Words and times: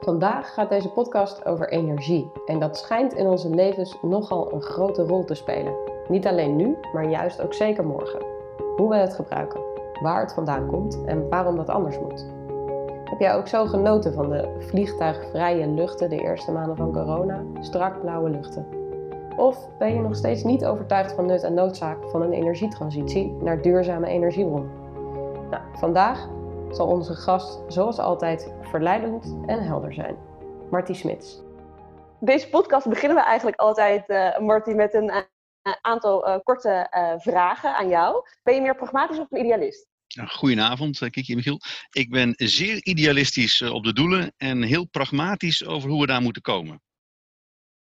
Vandaag 0.00 0.54
gaat 0.54 0.68
deze 0.68 0.92
podcast 0.92 1.46
over 1.46 1.68
energie 1.68 2.32
en 2.46 2.58
dat 2.58 2.76
schijnt 2.76 3.14
in 3.14 3.26
onze 3.26 3.50
levens 3.50 3.98
nogal 4.02 4.52
een 4.52 4.62
grote 4.62 5.02
rol 5.02 5.24
te 5.24 5.34
spelen. 5.34 5.74
Niet 6.08 6.26
alleen 6.26 6.56
nu, 6.56 6.76
maar 6.92 7.10
juist 7.10 7.42
ook 7.42 7.54
zeker 7.54 7.84
morgen. 7.84 8.22
Hoe 8.76 8.88
we 8.88 8.96
het 8.96 9.14
gebruiken, 9.14 9.60
waar 10.02 10.20
het 10.20 10.32
vandaan 10.32 10.66
komt 10.66 11.04
en 11.04 11.28
waarom 11.28 11.56
dat 11.56 11.68
anders 11.68 11.98
moet. 11.98 12.26
Heb 13.04 13.18
jij 13.18 13.34
ook 13.34 13.48
zo 13.48 13.66
genoten 13.66 14.12
van 14.12 14.30
de 14.30 14.56
vliegtuigvrije 14.58 15.66
luchten 15.66 16.10
de 16.10 16.20
eerste 16.20 16.52
maanden 16.52 16.76
van 16.76 16.92
corona? 16.92 17.42
Strak 17.60 18.00
blauwe 18.00 18.30
luchten. 18.30 18.66
Of 19.36 19.68
ben 19.78 19.94
je 19.94 20.00
nog 20.00 20.16
steeds 20.16 20.42
niet 20.42 20.64
overtuigd 20.64 21.12
van 21.12 21.26
nut 21.26 21.42
en 21.42 21.54
noodzaak 21.54 21.98
van 22.10 22.22
een 22.22 22.32
energietransitie 22.32 23.36
naar 23.40 23.62
duurzame 23.62 24.06
energiebronnen? 24.06 24.70
Nou, 25.50 25.62
vandaag 25.74 26.28
zal 26.70 26.86
onze 26.86 27.14
gast 27.14 27.60
zoals 27.68 27.98
altijd 27.98 28.52
verleidend 28.62 29.24
en 29.46 29.62
helder 29.62 29.94
zijn. 29.94 30.16
Marty 30.70 30.92
Smits. 30.92 31.42
Deze 32.20 32.48
podcast 32.48 32.88
beginnen 32.88 33.16
we 33.16 33.24
eigenlijk 33.24 33.60
altijd, 33.60 34.08
uh, 34.08 34.38
Marty, 34.38 34.70
met 34.70 34.94
een 34.94 35.08
uh, 35.08 35.72
aantal 35.80 36.28
uh, 36.28 36.36
korte 36.42 36.86
vragen 37.18 37.76
aan 37.76 37.88
jou. 37.88 38.24
Ben 38.42 38.54
je 38.54 38.60
meer 38.60 38.76
pragmatisch 38.76 39.18
of 39.18 39.26
een 39.30 39.44
idealist? 39.44 39.88
Goedenavond, 40.26 40.98
Kiki 40.98 41.34
Michiel. 41.34 41.60
Ik 41.90 42.10
ben 42.10 42.32
zeer 42.36 42.84
idealistisch 42.84 43.62
op 43.62 43.84
de 43.84 43.92
doelen 43.92 44.32
en 44.36 44.62
heel 44.62 44.86
pragmatisch 44.86 45.66
over 45.66 45.90
hoe 45.90 46.00
we 46.00 46.06
daar 46.06 46.22
moeten 46.22 46.42
komen. 46.42 46.82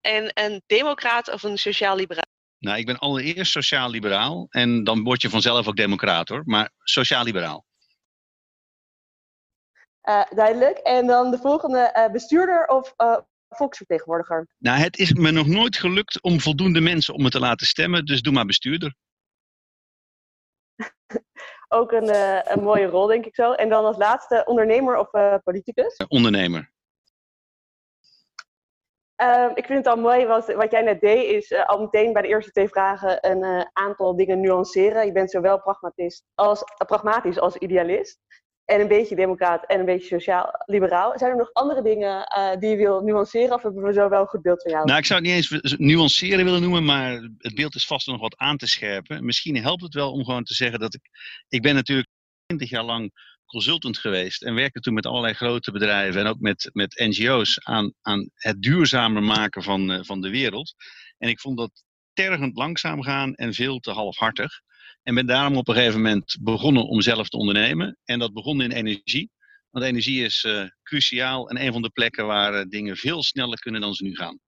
En 0.00 0.30
een 0.34 0.62
democraat 0.66 1.32
of 1.32 1.42
een 1.42 1.58
sociaal-liberaal? 1.58 2.32
Nou, 2.58 2.78
ik 2.78 2.86
ben 2.86 2.98
allereerst 2.98 3.52
sociaal-liberaal 3.52 4.46
en 4.50 4.84
dan 4.84 5.02
word 5.02 5.22
je 5.22 5.30
vanzelf 5.30 5.68
ook 5.68 5.76
democraat 5.76 6.28
hoor, 6.28 6.42
maar 6.44 6.70
sociaal-liberaal. 6.78 7.64
Uh, 10.08 10.22
duidelijk. 10.30 10.78
En 10.78 11.06
dan 11.06 11.30
de 11.30 11.38
volgende 11.38 11.94
uh, 11.96 12.12
bestuurder 12.12 12.66
of 12.66 12.94
uh, 12.96 13.16
volksvertegenwoordiger? 13.48 14.46
Nou, 14.58 14.78
het 14.78 14.98
is 14.98 15.12
me 15.12 15.30
nog 15.30 15.46
nooit 15.46 15.76
gelukt 15.76 16.22
om 16.22 16.40
voldoende 16.40 16.80
mensen 16.80 17.14
om 17.14 17.22
me 17.22 17.30
te 17.30 17.40
laten 17.40 17.66
stemmen, 17.66 18.04
dus 18.04 18.22
doe 18.22 18.32
maar 18.32 18.44
bestuurder. 18.44 18.94
Ook 21.68 21.92
een, 21.92 22.08
een, 22.52 22.62
mooie 22.62 22.86
rol, 22.86 23.06
denk 23.06 23.24
ik 23.24 23.34
zo. 23.34 23.52
En 23.52 23.68
dan 23.68 23.84
als 23.84 23.96
laatste 23.96 24.42
ondernemer 24.46 24.96
of 24.96 25.10
politicus? 25.42 25.96
ondernemer. 26.08 26.72
Uh, 29.22 29.50
ik 29.54 29.66
vind 29.66 29.78
het 29.78 29.86
al 29.86 29.96
mooi, 29.96 30.26
wat, 30.26 30.52
wat 30.52 30.70
jij 30.70 30.82
net 30.82 31.00
deed, 31.00 31.30
is 31.30 31.50
uh, 31.50 31.66
al 31.66 31.80
meteen 31.80 32.12
bij 32.12 32.22
de 32.22 32.28
eerste 32.28 32.50
twee 32.50 32.68
vragen 32.68 33.30
een 33.30 33.70
aantal 33.72 34.16
dingen 34.16 34.40
nuanceren. 34.40 35.06
Je 35.06 35.12
bent 35.12 35.30
zowel 35.30 35.60
pragmatisch 35.60 36.22
als, 36.34 36.62
pragmatisch 36.86 37.38
als 37.38 37.56
idealist 37.56 38.20
en 38.64 38.80
een 38.80 38.88
beetje 38.88 39.16
democraat 39.16 39.66
en 39.66 39.78
een 39.78 39.84
beetje 39.84 40.06
sociaal-liberaal. 40.06 41.18
Zijn 41.18 41.30
er 41.30 41.36
nog 41.36 41.52
andere 41.52 41.82
dingen 41.82 42.34
uh, 42.38 42.56
die 42.60 42.70
je 42.70 42.76
wil 42.76 43.00
nuanceren 43.00 43.54
of 43.54 43.62
hebben 43.62 43.82
we 43.82 43.92
zo 43.92 44.08
wel 44.08 44.20
een 44.20 44.26
goed 44.26 44.42
beeld 44.42 44.62
van 44.62 44.72
jou? 44.72 44.84
Nou, 44.84 44.98
ik 44.98 45.04
zou 45.04 45.20
het 45.20 45.28
niet 45.28 45.36
eens 45.36 45.76
nuanceren 45.78 46.44
willen 46.44 46.60
noemen, 46.60 46.84
maar 46.84 47.12
het 47.38 47.54
beeld 47.54 47.74
is 47.74 47.86
vast 47.86 48.06
nog 48.06 48.20
wat 48.20 48.36
aan 48.36 48.56
te 48.56 48.66
scherpen. 48.66 49.24
Misschien 49.24 49.56
helpt 49.56 49.82
het 49.82 49.94
wel 49.94 50.12
om 50.12 50.24
gewoon 50.24 50.44
te 50.44 50.54
zeggen 50.54 50.80
dat 50.80 50.94
ik... 50.94 51.00
Ik 51.48 51.62
ben 51.62 51.74
natuurlijk 51.74 52.08
20 52.46 52.70
jaar 52.70 52.84
lang 52.84 53.12
consultant 53.46 53.98
geweest 53.98 54.42
en 54.42 54.54
werkte 54.54 54.80
toen 54.80 54.94
met 54.94 55.06
allerlei 55.06 55.34
grote 55.34 55.72
bedrijven 55.72 56.20
en 56.20 56.26
ook 56.26 56.40
met, 56.40 56.70
met 56.72 56.98
NGO's 56.98 57.60
aan, 57.62 57.92
aan 58.00 58.30
het 58.34 58.62
duurzamer 58.62 59.22
maken 59.22 59.62
van, 59.62 59.90
uh, 59.90 59.98
van 60.02 60.20
de 60.20 60.30
wereld. 60.30 60.74
En 61.18 61.28
ik 61.28 61.40
vond 61.40 61.58
dat 61.58 61.84
tergend 62.12 62.56
langzaam 62.56 63.02
gaan 63.02 63.34
en 63.34 63.54
veel 63.54 63.78
te 63.78 63.90
halfhartig. 63.90 64.60
En 65.04 65.14
ben 65.14 65.26
daarom 65.26 65.56
op 65.56 65.68
een 65.68 65.74
gegeven 65.74 66.02
moment 66.02 66.36
begonnen 66.40 66.82
om 66.82 67.00
zelf 67.00 67.28
te 67.28 67.36
ondernemen. 67.36 67.98
En 68.04 68.18
dat 68.18 68.32
begon 68.32 68.60
in 68.60 68.72
energie. 68.72 69.30
Want 69.70 69.84
energie 69.84 70.24
is 70.24 70.44
uh, 70.44 70.64
cruciaal 70.82 71.48
en 71.48 71.60
een 71.60 71.72
van 71.72 71.82
de 71.82 71.90
plekken 71.90 72.26
waar 72.26 72.54
uh, 72.54 72.64
dingen 72.68 72.96
veel 72.96 73.22
sneller 73.22 73.58
kunnen 73.58 73.80
dan 73.80 73.94
ze 73.94 74.04
nu 74.04 74.14
gaan. 74.14 74.38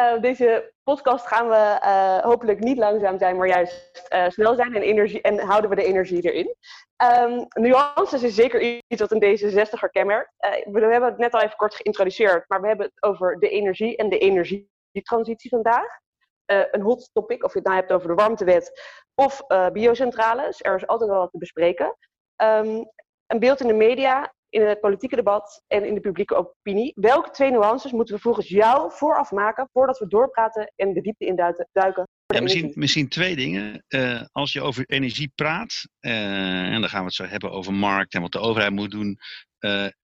Uh, 0.00 0.20
deze 0.20 0.72
podcast 0.82 1.26
gaan 1.26 1.48
we 1.48 1.78
hopelijk 2.22 2.60
niet 2.60 2.78
langzaam 2.78 3.18
zijn, 3.18 3.36
maar 3.36 3.48
juist 3.48 4.06
snel 4.28 4.54
zijn 4.54 4.74
en, 4.74 4.82
energie, 4.82 5.20
en 5.20 5.38
houden 5.38 5.70
we 5.70 5.76
de 5.76 5.84
energie 5.84 6.32
erin. 6.32 6.54
Um, 7.02 7.46
nuances 7.48 8.22
is 8.22 8.34
zeker 8.34 8.60
iets 8.60 9.00
wat 9.00 9.12
een 9.12 9.22
D66er 9.22 9.90
kenmerkt. 9.90 10.30
we 10.64 10.80
hebben 10.80 11.08
het 11.08 11.18
net 11.18 11.32
al 11.32 11.40
even 11.40 11.56
kort 11.56 11.74
geïntroduceerd, 11.74 12.48
maar 12.48 12.60
we 12.60 12.66
hebben 12.66 12.86
het 12.86 13.02
over 13.02 13.38
de 13.38 13.48
energie 13.48 13.96
en 13.96 14.08
de 14.08 14.18
energietransitie 14.18 15.50
vandaag. 15.50 16.02
Een 16.46 16.80
hot 16.80 17.10
topic, 17.12 17.44
of 17.44 17.52
je 17.52 17.58
het 17.58 17.66
nou 17.66 17.80
hebt 17.80 17.92
over 17.92 18.08
de 18.08 18.14
warmtewet 18.14 18.82
of 19.14 19.42
uh, 19.48 19.68
biocentrales. 19.68 20.62
Er 20.62 20.74
is 20.74 20.86
altijd 20.86 21.10
wel 21.10 21.18
wat 21.18 21.30
te 21.30 21.38
bespreken. 21.38 21.96
Um, 22.42 22.84
een 23.26 23.38
beeld 23.38 23.60
in 23.60 23.66
de 23.66 23.74
media, 23.74 24.34
in 24.48 24.62
het 24.62 24.80
politieke 24.80 25.16
debat 25.16 25.62
en 25.66 25.84
in 25.84 25.94
de 25.94 26.00
publieke 26.00 26.34
opinie. 26.34 26.92
Welke 26.94 27.30
twee 27.30 27.50
nuances 27.50 27.92
moeten 27.92 28.14
we 28.14 28.20
volgens 28.20 28.48
jou 28.48 28.92
vooraf 28.92 29.30
maken 29.30 29.68
voordat 29.72 29.98
we 29.98 30.06
doorpraten 30.06 30.72
en 30.76 30.92
de 30.92 31.00
diepte 31.00 31.24
induiken? 31.24 32.08
Ja, 32.26 32.40
misschien, 32.40 32.72
misschien 32.74 33.08
twee 33.08 33.36
dingen. 33.36 33.84
Uh, 33.88 34.22
als 34.32 34.52
je 34.52 34.62
over 34.62 34.84
energie 34.86 35.32
praat, 35.34 35.88
uh, 36.00 36.72
en 36.72 36.80
dan 36.80 36.90
gaan 36.90 37.00
we 37.00 37.06
het 37.06 37.14
zo 37.14 37.24
hebben 37.24 37.50
over 37.50 37.72
markt 37.72 38.14
en 38.14 38.20
wat 38.20 38.32
de 38.32 38.38
overheid 38.38 38.72
moet 38.72 38.90
doen 38.90 39.18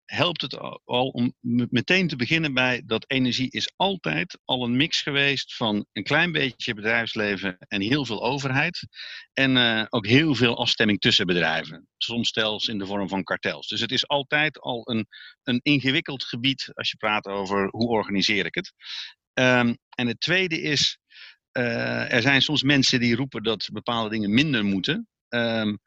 helpt 0.06 0.42
het 0.42 0.58
al 0.86 1.08
om 1.08 1.34
meteen 1.70 2.08
te 2.08 2.16
beginnen 2.16 2.54
bij 2.54 2.82
dat 2.86 3.10
energie 3.10 3.52
is 3.52 3.74
altijd 3.76 4.40
al 4.46 4.64
een 4.64 4.76
mix 4.76 5.02
geweest 5.02 5.56
van 5.56 5.86
een 5.94 6.04
klein 6.04 6.32
beetje 6.32 6.74
bedrijfsleven 6.74 7.58
en 7.60 7.82
heel 7.82 8.06
veel 8.06 8.24
overheid. 8.24 8.88
En 9.34 9.56
uh, 9.56 9.86
ook 9.90 10.08
heel 10.08 10.36
veel 10.36 10.58
afstemming 10.58 11.00
tussen 11.00 11.26
bedrijven. 11.26 11.88
Soms 11.98 12.30
zelfs 12.30 12.68
in 12.68 12.78
de 12.78 12.86
vorm 12.86 13.10
van 13.10 13.24
kartels. 13.24 13.68
Dus 13.68 13.82
het 13.82 13.92
is 13.92 14.08
altijd 14.08 14.60
al 14.60 14.90
een, 14.90 15.08
een 15.44 15.60
ingewikkeld 15.64 16.24
gebied 16.24 16.70
als 16.74 16.90
je 16.90 16.98
praat 16.98 17.26
over 17.26 17.68
hoe 17.70 17.88
organiseer 17.88 18.46
ik 18.46 18.56
het. 18.56 18.74
Um, 19.34 19.78
en 19.96 20.08
het 20.08 20.20
tweede 20.20 20.62
is, 20.62 20.98
uh, 21.58 22.14
er 22.14 22.22
zijn 22.22 22.42
soms 22.42 22.64
mensen 22.64 23.00
die 23.00 23.16
roepen 23.16 23.44
dat 23.44 23.70
bepaalde 23.72 24.10
dingen 24.10 24.34
minder 24.34 24.66
moeten. 24.66 25.08
Um, 25.30 25.80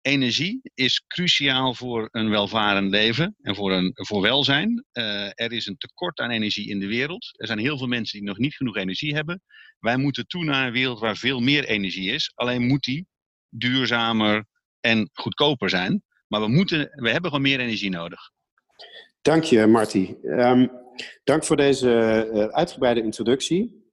energie 0.00 0.60
is 0.74 1.04
cruciaal 1.06 1.74
voor 1.74 2.08
een 2.10 2.30
welvarend 2.30 2.90
leven 2.90 3.36
en 3.40 3.54
voor, 3.54 3.72
een, 3.72 3.90
voor 3.94 4.22
welzijn. 4.22 4.84
Uh, 4.92 5.24
er 5.24 5.52
is 5.52 5.66
een 5.66 5.76
tekort 5.76 6.18
aan 6.18 6.30
energie 6.30 6.68
in 6.68 6.80
de 6.80 6.86
wereld. 6.86 7.30
Er 7.36 7.46
zijn 7.46 7.58
heel 7.58 7.78
veel 7.78 7.86
mensen 7.86 8.18
die 8.18 8.28
nog 8.28 8.38
niet 8.38 8.54
genoeg 8.54 8.76
energie 8.76 9.14
hebben. 9.14 9.42
Wij 9.78 9.96
moeten 9.96 10.26
toe 10.26 10.44
naar 10.44 10.66
een 10.66 10.72
wereld 10.72 11.00
waar 11.00 11.16
veel 11.16 11.40
meer 11.40 11.64
energie 11.64 12.10
is. 12.10 12.32
Alleen 12.34 12.66
moet 12.66 12.84
die 12.84 13.06
duurzamer 13.48 14.44
en 14.80 15.10
goedkoper 15.12 15.70
zijn. 15.70 16.02
Maar 16.26 16.40
we, 16.40 16.48
moeten, 16.48 16.78
we 16.78 17.10
hebben 17.10 17.30
gewoon 17.30 17.46
meer 17.46 17.60
energie 17.60 17.90
nodig. 17.90 18.30
Dank 19.22 19.44
je, 19.44 19.66
Marty. 19.66 20.14
Um, 20.22 20.70
dank 21.24 21.44
voor 21.44 21.56
deze 21.56 22.28
uh, 22.32 22.44
uitgebreide 22.44 23.02
introductie. 23.02 23.86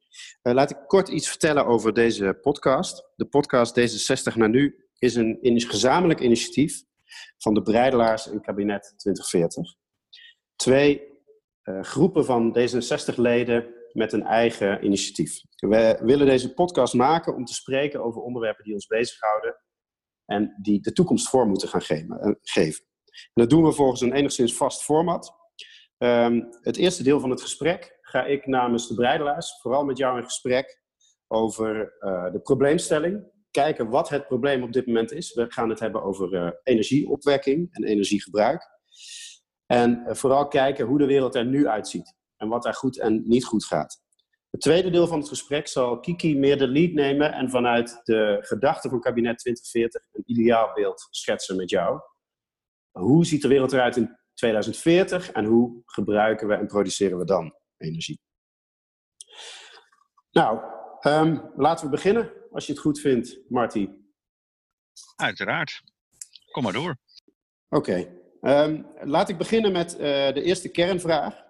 Uh, 0.43 0.53
laat 0.53 0.71
ik 0.71 0.77
kort 0.87 1.09
iets 1.09 1.29
vertellen 1.29 1.65
over 1.65 1.93
deze 1.93 2.37
podcast. 2.41 3.09
De 3.15 3.25
podcast 3.25 3.79
D66 3.79 4.35
naar 4.35 4.49
nu 4.49 4.84
is 4.99 5.15
een, 5.15 5.37
een 5.41 5.61
gezamenlijk 5.61 6.19
initiatief 6.19 6.83
van 7.37 7.53
de 7.53 7.61
Breidelaars 7.61 8.29
en 8.29 8.41
kabinet 8.41 8.93
2040. 8.97 9.75
Twee 10.55 11.13
uh, 11.63 11.83
groepen 11.83 12.25
van 12.25 12.57
D66-leden 12.59 13.73
met 13.91 14.13
een 14.13 14.23
eigen 14.23 14.85
initiatief. 14.85 15.41
We 15.55 15.99
willen 16.03 16.25
deze 16.25 16.53
podcast 16.53 16.93
maken 16.93 17.35
om 17.35 17.45
te 17.45 17.53
spreken 17.53 18.03
over 18.03 18.21
onderwerpen 18.21 18.63
die 18.63 18.73
ons 18.73 18.87
bezighouden 18.87 19.55
en 20.25 20.57
die 20.61 20.81
de 20.81 20.91
toekomst 20.91 21.29
voor 21.29 21.47
moeten 21.47 21.67
gaan 21.67 21.81
geven. 22.41 22.85
En 23.15 23.41
dat 23.41 23.49
doen 23.49 23.63
we 23.63 23.71
volgens 23.71 24.01
een 24.01 24.13
enigszins 24.13 24.55
vast 24.55 24.83
format. 24.83 25.33
Um, 25.97 26.47
het 26.61 26.77
eerste 26.77 27.03
deel 27.03 27.19
van 27.19 27.29
het 27.29 27.41
gesprek 27.41 27.97
ga 28.01 28.25
ik 28.25 28.45
namens 28.45 28.87
de 28.87 28.95
Breidelaars 28.95 29.59
vooral 29.61 29.85
met 29.85 29.97
jou 29.97 30.17
in 30.17 30.23
gesprek 30.23 30.81
over 31.27 31.95
uh, 31.99 32.31
de 32.31 32.39
probleemstelling 32.39 33.33
kijken 33.55 33.89
wat 33.89 34.09
het 34.09 34.27
probleem 34.27 34.63
op 34.63 34.73
dit 34.73 34.85
moment 34.85 35.11
is. 35.11 35.33
We 35.33 35.51
gaan 35.51 35.69
het 35.69 35.79
hebben 35.79 36.03
over 36.03 36.33
uh, 36.33 36.49
energieopwekking 36.63 37.67
en 37.71 37.83
energiegebruik. 37.83 38.69
En 39.65 40.03
uh, 40.07 40.13
vooral 40.13 40.47
kijken 40.47 40.85
hoe 40.85 40.97
de 40.97 41.05
wereld 41.05 41.35
er 41.35 41.45
nu 41.45 41.67
uitziet 41.67 42.15
en 42.37 42.47
wat 42.47 42.65
er 42.65 42.73
goed 42.73 42.99
en 42.99 43.23
niet 43.25 43.45
goed 43.45 43.65
gaat. 43.65 44.03
Het 44.49 44.61
tweede 44.61 44.89
deel 44.89 45.07
van 45.07 45.19
het 45.19 45.27
gesprek 45.27 45.67
zal 45.67 45.99
Kiki 45.99 46.37
meer 46.37 46.57
de 46.57 46.67
lead 46.67 46.91
nemen 46.91 47.33
en 47.33 47.49
vanuit 47.49 48.01
de 48.03 48.37
gedachten 48.39 48.89
van 48.89 48.99
kabinet 48.99 49.37
2040 49.37 50.01
een 50.11 50.23
ideaal 50.25 50.73
beeld 50.73 51.07
schetsen 51.09 51.55
met 51.55 51.69
jou. 51.69 51.99
Hoe 52.91 53.25
ziet 53.25 53.41
de 53.41 53.47
wereld 53.47 53.73
eruit 53.73 53.97
in 53.97 54.17
2040 54.33 55.31
en 55.31 55.45
hoe 55.45 55.81
gebruiken 55.85 56.47
we 56.47 56.53
en 56.53 56.67
produceren 56.67 57.17
we 57.17 57.25
dan 57.25 57.55
energie? 57.77 58.19
Nou, 60.31 60.74
um, 61.05 61.41
laten 61.55 61.85
we 61.85 61.91
beginnen 61.91 62.31
als 62.51 62.65
je 62.65 62.71
het 62.71 62.81
goed 62.81 62.99
vindt, 62.99 63.39
Marty. 63.49 63.89
Uiteraard. 65.15 65.81
Kom 66.51 66.63
maar 66.63 66.73
door. 66.73 66.97
Oké. 67.69 68.07
Okay. 68.39 68.63
Um, 68.65 68.85
laat 69.01 69.29
ik 69.29 69.37
beginnen 69.37 69.71
met 69.71 69.93
uh, 69.93 69.99
de 70.33 70.41
eerste 70.41 70.69
kernvraag. 70.69 71.43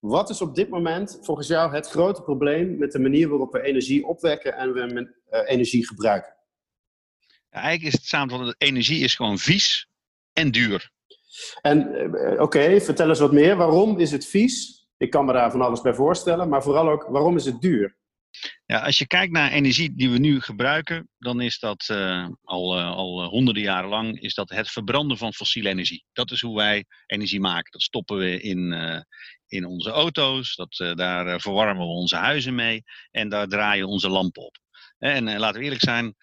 Wat 0.00 0.30
is 0.30 0.40
op 0.40 0.54
dit 0.54 0.68
moment 0.68 1.18
volgens 1.22 1.46
jou 1.46 1.74
het 1.74 1.88
grote 1.88 2.22
probleem 2.22 2.78
met 2.78 2.92
de 2.92 2.98
manier 2.98 3.28
waarop 3.28 3.52
we 3.52 3.62
energie 3.62 4.06
opwekken 4.06 4.56
en 4.56 4.72
we 4.72 5.14
uh, 5.30 5.40
energie 5.46 5.86
gebruiken? 5.86 6.36
Ja, 7.50 7.60
eigenlijk 7.60 7.94
is 7.94 8.00
het 8.00 8.08
samenvatten 8.08 8.46
dat 8.46 8.56
energie 8.58 9.04
is 9.04 9.14
gewoon 9.14 9.38
vies 9.38 9.88
en 10.32 10.50
duur. 10.50 10.90
En 11.60 11.94
uh, 11.94 12.40
oké, 12.40 12.80
vertel 12.80 13.08
eens 13.08 13.18
wat 13.18 13.32
meer. 13.32 13.56
Waarom 13.56 13.98
is 13.98 14.10
het 14.10 14.26
vies? 14.26 14.86
Ik 14.96 15.10
kan 15.10 15.24
me 15.24 15.32
daar 15.32 15.50
van 15.50 15.60
alles 15.60 15.80
bij 15.80 15.94
voorstellen, 15.94 16.48
maar 16.48 16.62
vooral 16.62 16.88
ook 16.88 17.06
waarom 17.08 17.36
is 17.36 17.44
het 17.44 17.60
duur? 17.60 17.97
Ja, 18.66 18.80
als 18.80 18.98
je 18.98 19.06
kijkt 19.06 19.32
naar 19.32 19.50
energie 19.50 19.94
die 19.94 20.10
we 20.10 20.18
nu 20.18 20.40
gebruiken, 20.40 21.08
dan 21.18 21.40
is 21.40 21.58
dat 21.58 21.88
uh, 21.90 22.28
al, 22.42 22.78
uh, 22.78 22.90
al 22.90 23.24
honderden 23.24 23.62
jaren 23.62 23.88
lang 23.88 24.20
is 24.20 24.34
dat 24.34 24.50
het 24.50 24.70
verbranden 24.70 25.18
van 25.18 25.34
fossiele 25.34 25.68
energie. 25.68 26.04
Dat 26.12 26.30
is 26.30 26.40
hoe 26.40 26.56
wij 26.56 26.84
energie 27.06 27.40
maken. 27.40 27.72
Dat 27.72 27.82
stoppen 27.82 28.16
we 28.16 28.40
in, 28.40 28.72
in 29.46 29.64
onze 29.64 29.90
auto's, 29.90 30.54
dat, 30.54 30.96
daar 30.98 31.40
verwarmen 31.40 31.86
we 31.86 31.92
onze 31.92 32.16
huizen 32.16 32.54
mee 32.54 32.82
en 33.10 33.28
daar 33.28 33.48
draaien 33.48 33.86
onze 33.86 34.08
lampen 34.08 34.42
op. 34.42 34.56
En 34.98 35.38
laten 35.38 35.58
we 35.58 35.64
eerlijk 35.64 35.82
zijn, 35.82 36.14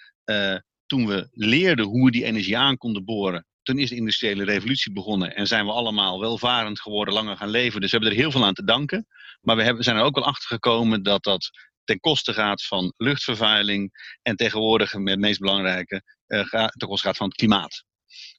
toen 0.86 1.08
we 1.08 1.28
leerden 1.32 1.86
hoe 1.86 2.06
we 2.06 2.12
die 2.12 2.26
energie 2.26 2.58
aan 2.58 2.78
konden 2.78 3.06
boren, 3.06 3.46
toen 3.64 3.80
is 3.80 3.90
de 3.90 3.96
industriële 3.96 4.44
revolutie 4.44 4.92
begonnen 4.92 5.36
en 5.36 5.48
zijn 5.48 5.66
we 5.66 5.72
allemaal 5.72 6.20
welvarend 6.20 6.82
geworden, 6.82 7.14
langer 7.14 7.38
gaan 7.38 7.50
leven. 7.50 7.82
Dus 7.82 7.92
we 7.92 7.98
hebben 7.98 8.16
er 8.16 8.22
heel 8.22 8.32
veel 8.32 8.46
aan 8.46 8.54
te 8.54 8.64
danken. 8.64 9.08
Maar 9.42 9.56
we 9.56 9.84
zijn 9.84 9.98
er 9.98 10.04
ook 10.04 10.16
wel 10.16 10.26
achter 10.26 10.48
gekomen 10.48 11.04
dat 11.04 11.24
dat 11.24 11.50
ten 11.86 12.00
koste 12.00 12.34
gaat 12.34 12.66
van 12.66 12.94
luchtvervuiling 12.98 13.92
en 14.22 14.36
tegenwoordig, 14.36 14.92
het 14.92 15.20
meest 15.20 15.40
belangrijke, 15.40 16.02
uh, 16.28 16.68
ten 16.68 16.88
koste 16.88 17.08
gaat 17.08 17.18
van 17.18 17.28
het 17.28 17.36
klimaat. 17.36 17.84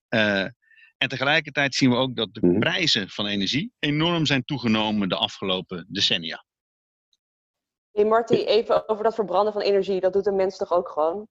Uh, 0.09 0.47
en 0.99 1.09
tegelijkertijd 1.09 1.75
zien 1.75 1.91
we 1.91 1.97
ook 1.97 2.17
dat 2.17 2.35
de 2.35 2.47
Mhm. 2.47 2.59
prijzen 2.59 3.09
van 3.09 3.27
energie 3.27 3.73
enorm 3.79 4.27
zijn 4.27 4.45
toegenomen 4.45 5.09
de 5.09 5.17
afgelopen 5.17 5.87
decennia. 5.89 6.45
Hey 7.93 8.05
Marty, 8.05 8.35
even 8.35 8.89
over 8.89 9.05
dat 9.05 9.15
verbranden 9.15 9.53
van 9.53 9.63
energie. 9.63 10.01
Dat 10.01 10.13
doet 10.13 10.27
een 10.27 10.37
mens 10.37 10.57
toch 10.57 10.73
ook 10.73 10.89
gewoon? 10.89 11.29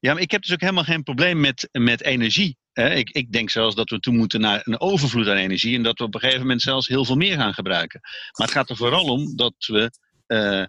Ja, 0.00 0.12
maar 0.12 0.22
ik 0.22 0.30
heb 0.30 0.42
dus 0.42 0.52
ook 0.52 0.60
helemaal 0.60 0.84
geen 0.84 1.02
probleem 1.02 1.40
met, 1.40 1.68
met 1.72 2.02
energie. 2.02 2.56
Hè. 2.72 2.90
Ik, 2.94 3.10
ik 3.10 3.32
denk 3.32 3.50
zelfs 3.50 3.74
dat 3.74 3.90
we 3.90 3.98
toe 3.98 4.12
moeten 4.12 4.40
naar 4.40 4.60
een 4.64 4.80
overvloed 4.80 5.28
aan 5.28 5.36
energie 5.36 5.76
en 5.76 5.82
dat 5.82 5.98
we 5.98 6.04
op 6.04 6.14
een 6.14 6.20
gegeven 6.20 6.40
moment 6.40 6.60
zelfs 6.62 6.88
heel 6.88 7.04
veel 7.04 7.16
meer 7.16 7.36
gaan 7.36 7.54
gebruiken. 7.54 8.00
Maar 8.02 8.46
het 8.46 8.56
gaat 8.56 8.70
er 8.70 8.76
vooral 8.76 9.04
om 9.04 9.36
dat 9.36 9.54
we 9.58 9.90
uh, 10.26 10.64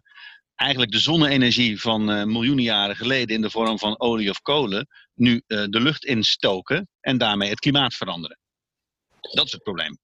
eigenlijk 0.56 0.92
de 0.92 1.00
zonne-energie 1.00 1.82
van 1.82 2.10
uh, 2.10 2.24
miljoenen 2.24 2.64
jaren 2.64 2.96
geleden 2.96 3.36
in 3.36 3.42
de 3.42 3.50
vorm 3.50 3.80
van 3.80 4.00
olie 4.00 4.30
of 4.30 4.42
kolen 4.42 4.88
nu 5.14 5.34
uh, 5.48 5.64
de 5.70 5.80
lucht 5.80 6.06
instoken 6.06 6.88
en 7.00 7.18
daarmee 7.18 7.50
het 7.50 7.60
klimaat 7.60 7.94
veranderen. 7.94 8.40
Dat 9.22 9.46
is 9.46 9.52
het 9.52 9.64
probleem. 9.64 9.98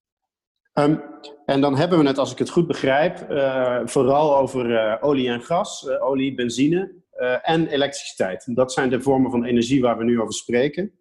Um, 0.74 1.02
en 1.46 1.62
dan 1.62 1.78
hebben 1.78 2.00
we 2.00 2.08
het, 2.08 2.18
als 2.18 2.32
ik 2.32 2.38
het 2.38 2.50
goed 2.50 2.68
begrijp, 2.68 3.32
uh, 3.32 3.82
vooral 3.86 4.38
over 4.38 5.02
olie 5.02 5.30
en 5.30 5.42
gas, 5.42 5.90
olie, 5.90 6.36
benzine 6.36 6.98
en 7.42 7.68
elektriciteit. 7.68 8.56
Dat 8.56 8.74
zijn 8.74 8.90
de 8.90 9.02
vormen 9.02 9.32
van 9.32 9.44
energie 9.44 9.82
waar 9.82 9.98
we 9.98 10.04
nu 10.04 10.22
over 10.22 10.34
spreken. 10.34 11.00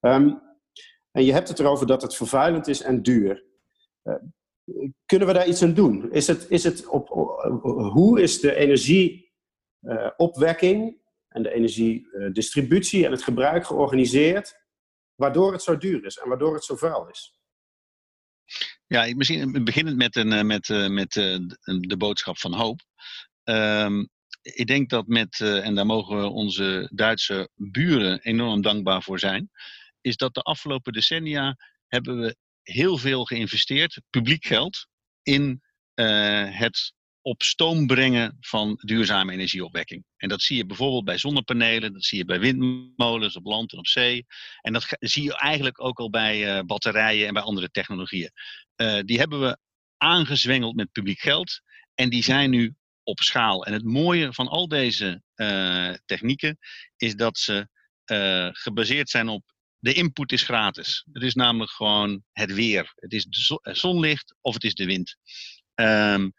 Um, 0.00 0.42
en 1.10 1.24
je 1.24 1.32
hebt 1.32 1.48
het 1.48 1.58
erover 1.58 1.86
dat 1.86 2.02
het 2.02 2.16
vervuilend 2.16 2.66
is 2.66 2.82
en 2.82 3.02
duur. 3.02 3.44
Kunnen 5.06 5.28
we 5.28 5.34
daar 5.34 5.48
iets 5.48 5.62
aan 5.62 5.74
doen? 5.74 6.12
Is 6.12 6.26
het, 6.26 6.50
is 6.50 6.64
het 6.64 6.86
op, 6.86 7.08
hoe 7.92 8.22
is 8.22 8.40
de 8.40 8.54
energieopwekking 8.54 11.02
en 11.28 11.42
de 11.42 11.52
energiedistributie 11.52 13.04
en 13.04 13.10
het 13.10 13.22
gebruik 13.22 13.66
georganiseerd, 13.66 14.62
waardoor 15.14 15.52
het 15.52 15.62
zo 15.62 15.76
duur 15.76 16.04
is 16.04 16.16
en 16.16 16.28
waardoor 16.28 16.54
het 16.54 16.64
zo 16.64 16.76
vuil 16.76 17.08
is? 17.08 17.38
Ja, 18.86 19.14
misschien 19.16 19.64
beginnend 19.64 19.96
met, 19.96 20.16
een, 20.16 20.46
met, 20.46 20.68
met 20.90 21.12
de 21.80 21.96
boodschap 21.96 22.38
van 22.38 22.54
hoop. 22.54 22.80
Um, 23.44 24.08
ik 24.42 24.66
denk 24.66 24.90
dat 24.90 25.06
met, 25.06 25.40
en 25.40 25.74
daar 25.74 25.86
mogen 25.86 26.16
we 26.16 26.26
onze 26.26 26.90
Duitse 26.94 27.48
buren 27.54 28.20
enorm 28.20 28.62
dankbaar 28.62 29.02
voor 29.02 29.18
zijn, 29.18 29.50
is 30.00 30.16
dat 30.16 30.34
de 30.34 30.40
afgelopen 30.40 30.92
decennia 30.92 31.56
hebben 31.86 32.20
we 32.20 32.36
heel 32.64 32.98
veel 32.98 33.24
geïnvesteerd, 33.24 34.00
publiek 34.10 34.44
geld, 34.44 34.86
in 35.22 35.62
uh, 35.94 36.58
het 36.58 36.92
op 37.22 37.42
stoom 37.42 37.86
brengen 37.86 38.36
van 38.40 38.78
duurzame 38.80 39.32
energieopwekking. 39.32 40.04
En 40.16 40.28
dat 40.28 40.42
zie 40.42 40.56
je 40.56 40.66
bijvoorbeeld 40.66 41.04
bij 41.04 41.18
zonnepanelen, 41.18 41.92
dat 41.92 42.04
zie 42.04 42.18
je 42.18 42.24
bij 42.24 42.40
windmolens 42.40 43.36
op 43.36 43.44
land 43.44 43.72
en 43.72 43.78
op 43.78 43.86
zee. 43.86 44.26
En 44.60 44.72
dat 44.72 44.96
zie 45.00 45.22
je 45.22 45.36
eigenlijk 45.36 45.84
ook 45.84 45.98
al 45.98 46.10
bij 46.10 46.56
uh, 46.56 46.62
batterijen 46.62 47.26
en 47.26 47.34
bij 47.34 47.42
andere 47.42 47.70
technologieën. 47.70 48.30
Uh, 48.76 49.00
die 49.00 49.18
hebben 49.18 49.40
we 49.40 49.58
aangezwengeld 49.96 50.76
met 50.76 50.92
publiek 50.92 51.20
geld 51.20 51.60
en 51.94 52.10
die 52.10 52.22
zijn 52.22 52.50
nu 52.50 52.74
op 53.02 53.20
schaal. 53.20 53.64
En 53.66 53.72
het 53.72 53.84
mooie 53.84 54.32
van 54.32 54.48
al 54.48 54.68
deze 54.68 55.22
technieken 56.04 56.58
is 56.96 57.14
dat 57.14 57.38
ze 57.38 57.68
gebaseerd 58.52 59.10
zijn 59.10 59.28
op 59.28 59.53
de 59.84 59.92
input 59.92 60.32
is 60.32 60.42
gratis. 60.42 61.06
Het 61.12 61.22
is 61.22 61.34
namelijk 61.34 61.70
gewoon 61.70 62.22
het 62.32 62.54
weer. 62.54 62.92
Het 62.94 63.12
is 63.12 63.24
de 63.24 63.58
zonlicht 63.62 64.34
of 64.40 64.54
het 64.54 64.64
is 64.64 64.74
de 64.74 64.84
wind. 64.84 65.16
Um, 65.74 66.32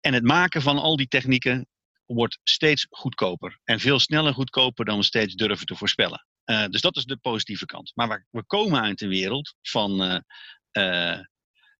en 0.00 0.14
het 0.14 0.24
maken 0.24 0.62
van 0.62 0.78
al 0.78 0.96
die 0.96 1.08
technieken 1.08 1.66
wordt 2.06 2.38
steeds 2.42 2.86
goedkoper. 2.90 3.60
En 3.64 3.80
veel 3.80 3.98
sneller 3.98 4.34
goedkoper 4.34 4.84
dan 4.84 4.98
we 4.98 5.04
steeds 5.04 5.34
durven 5.34 5.66
te 5.66 5.74
voorspellen. 5.74 6.26
Uh, 6.44 6.66
dus 6.66 6.80
dat 6.80 6.96
is 6.96 7.04
de 7.04 7.16
positieve 7.16 7.66
kant. 7.66 7.92
Maar 7.94 8.26
we 8.30 8.44
komen 8.44 8.80
uit 8.80 9.00
een 9.00 9.08
wereld 9.08 9.54
van 9.62 10.22
uh, 10.72 11.20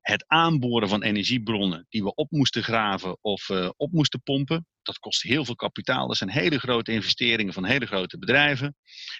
het 0.00 0.25
aanboren 0.26 0.88
van 0.88 1.02
energiebronnen 1.02 1.87
die 1.88 2.02
we 2.02 2.14
op 2.14 2.31
moesten 2.31 2.62
graven 2.62 3.19
of 3.20 3.50
op 3.76 3.93
moesten 3.93 4.23
pompen. 4.23 4.67
Dat 4.82 4.99
kost 4.99 5.23
heel 5.23 5.44
veel 5.44 5.55
kapitaal. 5.55 6.06
Dat 6.08 6.17
zijn 6.17 6.31
hele 6.31 6.58
grote 6.58 6.93
investeringen 6.93 7.52
van 7.52 7.64
hele 7.64 7.87
grote 7.87 8.19
bedrijven. 8.19 8.76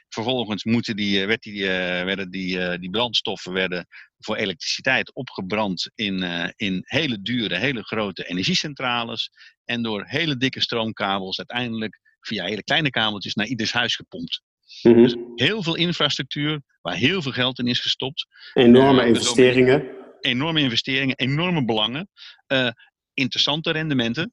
Vervolgens 0.09 0.65
moeten 0.65 0.97
die, 0.97 1.27
werd 1.27 1.43
die, 1.43 1.67
werden 1.67 2.31
die, 2.31 2.79
die 2.79 2.91
brandstoffen 2.91 3.53
werden 3.53 3.87
voor 4.19 4.37
elektriciteit 4.37 5.15
opgebrand 5.15 5.91
in, 5.94 6.23
in 6.56 6.83
hele 6.85 7.23
dure, 7.23 7.56
hele 7.56 7.83
grote 7.83 8.25
energiecentrales. 8.25 9.31
En 9.65 9.83
door 9.83 10.05
hele 10.06 10.37
dikke 10.37 10.61
stroomkabels 10.61 11.38
uiteindelijk 11.38 12.00
via 12.21 12.44
hele 12.44 12.65
kleine 12.65 12.91
kabeltjes 12.91 13.35
naar 13.35 13.47
ieders 13.47 13.73
huis 13.73 13.97
gepompt. 13.97 14.43
Mm 14.83 14.93
-hmm. 14.93 15.03
Dus 15.03 15.17
heel 15.35 15.62
veel 15.62 15.76
infrastructuur 15.76 16.62
waar 16.83 16.94
heel 16.94 17.23
veel 17.23 17.33
geld 17.33 17.59
in 17.59 17.67
is 17.67 17.81
gestopt. 17.81 18.26
Enorme 18.55 19.06
investeringen. 19.06 20.00
Enorme 20.21 20.61
investeringen, 20.61 21.17
enorme 21.17 21.65
belangen. 21.65 22.09
Uh, 22.49 22.71
interessante 23.15 23.71
rendementen 23.71 24.33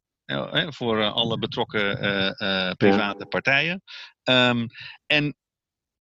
voor 0.70 1.04
alle 1.04 1.40
betrokken 1.40 2.00
eh, 2.00 2.72
private 2.72 3.26
partijen. 3.26 3.82
Um, 4.24 4.68
en 5.06 5.36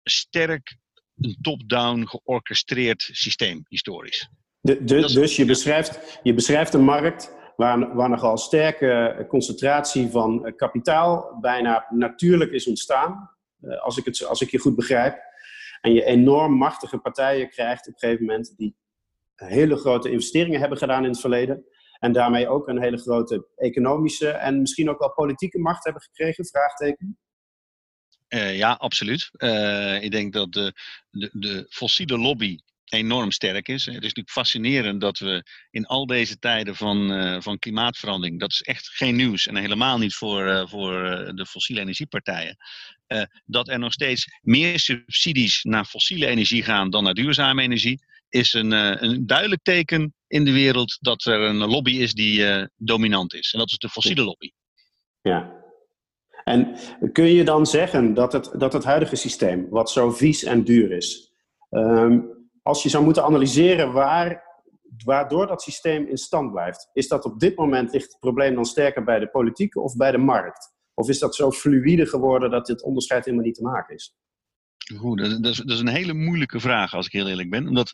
sterk 0.03 0.77
een 1.15 1.37
top-down 1.41 2.05
georchestreerd 2.05 3.09
systeem, 3.11 3.65
historisch. 3.67 4.29
De, 4.61 4.83
de, 4.83 4.97
is, 4.97 5.13
dus 5.13 5.35
je, 5.35 5.41
ja. 5.41 5.47
beschrijft, 5.47 6.19
je 6.23 6.33
beschrijft 6.33 6.73
een 6.73 6.83
markt 6.83 7.31
waar, 7.55 7.95
waar 7.95 8.09
nogal 8.09 8.37
sterke 8.37 9.25
concentratie 9.29 10.09
van 10.09 10.53
kapitaal 10.55 11.37
bijna 11.41 11.85
natuurlijk 11.89 12.51
is 12.51 12.67
ontstaan. 12.67 13.37
Als 13.79 13.97
ik, 13.97 14.05
het, 14.05 14.25
als 14.25 14.41
ik 14.41 14.49
je 14.49 14.59
goed 14.59 14.75
begrijp. 14.75 15.27
En 15.81 15.93
je 15.93 16.03
enorm 16.03 16.53
machtige 16.53 16.97
partijen 16.97 17.49
krijgt 17.49 17.87
op 17.87 17.93
een 17.93 17.99
gegeven 17.99 18.25
moment 18.25 18.53
die 18.57 18.75
hele 19.45 19.75
grote 19.75 20.11
investeringen 20.11 20.59
hebben 20.59 20.77
gedaan 20.77 21.03
in 21.03 21.09
het 21.09 21.19
verleden. 21.19 21.65
En 21.99 22.11
daarmee 22.11 22.47
ook 22.47 22.67
een 22.67 22.81
hele 22.81 22.97
grote 22.97 23.47
economische 23.55 24.29
en 24.29 24.59
misschien 24.61 24.89
ook 24.89 24.99
wel 24.99 25.13
politieke 25.13 25.59
macht 25.59 25.83
hebben 25.83 26.01
gekregen? 26.01 26.45
Vraagteken. 26.45 27.17
Uh, 28.29 28.57
ja, 28.57 28.71
absoluut. 28.71 29.29
Uh, 29.37 30.03
ik 30.03 30.11
denk 30.11 30.33
dat 30.33 30.51
de, 30.51 30.73
de, 31.09 31.29
de 31.33 31.65
fossiele 31.69 32.17
lobby 32.17 32.57
enorm 32.85 33.31
sterk 33.31 33.67
is. 33.67 33.85
Het 33.85 33.93
is 33.95 34.01
natuurlijk 34.01 34.29
fascinerend 34.29 35.01
dat 35.01 35.19
we 35.19 35.43
in 35.71 35.85
al 35.85 36.05
deze 36.05 36.39
tijden 36.39 36.75
van, 36.75 37.11
uh, 37.11 37.41
van 37.41 37.59
klimaatverandering, 37.59 38.39
dat 38.39 38.51
is 38.51 38.61
echt 38.61 38.87
geen 38.87 39.15
nieuws 39.15 39.47
en 39.47 39.55
helemaal 39.55 39.97
niet 39.97 40.13
voor, 40.15 40.69
voor 40.69 40.93
de 41.35 41.45
fossiele 41.45 41.81
energiepartijen, 41.81 42.57
dat 43.45 43.67
er 43.67 43.79
nog 43.79 43.93
steeds 43.93 44.39
meer 44.41 44.79
subsidies 44.79 45.63
naar 45.63 45.85
fossiele 45.85 46.27
energie 46.27 46.63
gaan 46.63 46.89
dan 46.89 47.03
naar 47.03 47.13
duurzame 47.13 47.61
energie, 47.61 48.01
is 48.29 48.53
een, 48.53 48.71
een 48.71 49.25
duidelijk 49.25 49.63
teken 49.63 50.13
in 50.27 50.45
de 50.45 50.51
wereld 50.51 50.97
dat 50.99 51.25
er 51.25 51.41
een 51.41 51.57
lobby 51.57 51.91
is 51.91 52.13
die 52.13 52.67
dominant 52.75 53.33
is. 53.33 53.53
En 53.53 53.59
dat 53.59 53.69
is 53.69 53.77
de 53.77 53.89
fossiele 53.89 54.23
lobby. 54.23 54.51
Ja. 55.21 55.57
En 56.43 56.75
kun 57.11 57.25
je 57.25 57.43
dan 57.43 57.65
zeggen 57.65 58.13
dat 58.13 58.33
het, 58.33 58.51
dat 58.53 58.73
het 58.73 58.83
huidige 58.83 59.15
systeem, 59.15 59.67
wat 59.69 59.91
zo 59.91 60.11
vies 60.11 60.43
en 60.43 60.63
duur 60.63 60.91
is, 60.91 61.33
um, 61.69 62.39
als 62.61 62.83
je 62.83 62.89
zou 62.89 63.03
moeten 63.03 63.23
analyseren 63.23 63.91
waar, 63.91 64.43
waardoor 65.03 65.47
dat 65.47 65.61
systeem 65.61 66.07
in 66.07 66.17
stand 66.17 66.51
blijft, 66.51 66.89
is 66.93 67.07
dat 67.07 67.25
op 67.25 67.39
dit 67.39 67.55
moment 67.55 67.91
ligt 67.91 68.11
het 68.11 68.19
probleem 68.19 68.55
dan 68.55 68.65
sterker 68.65 69.03
bij 69.03 69.19
de 69.19 69.29
politiek 69.29 69.75
of 69.75 69.95
bij 69.95 70.11
de 70.11 70.17
markt? 70.17 70.77
Of 70.93 71.09
is 71.09 71.19
dat 71.19 71.35
zo 71.35 71.51
fluïde 71.51 72.05
geworden 72.05 72.49
dat 72.49 72.65
dit 72.65 72.83
onderscheid 72.83 73.25
helemaal 73.25 73.45
niet 73.45 73.55
te 73.55 73.63
maken 73.63 73.95
is? 73.95 74.15
Goed, 74.97 75.19
dat, 75.19 75.45
is, 75.45 75.57
dat 75.57 75.69
is 75.69 75.79
een 75.79 75.87
hele 75.87 76.13
moeilijke 76.13 76.59
vraag 76.59 76.93
als 76.93 77.05
ik 77.05 77.11
heel 77.11 77.27
eerlijk 77.27 77.49
ben, 77.49 77.67
omdat 77.67 77.91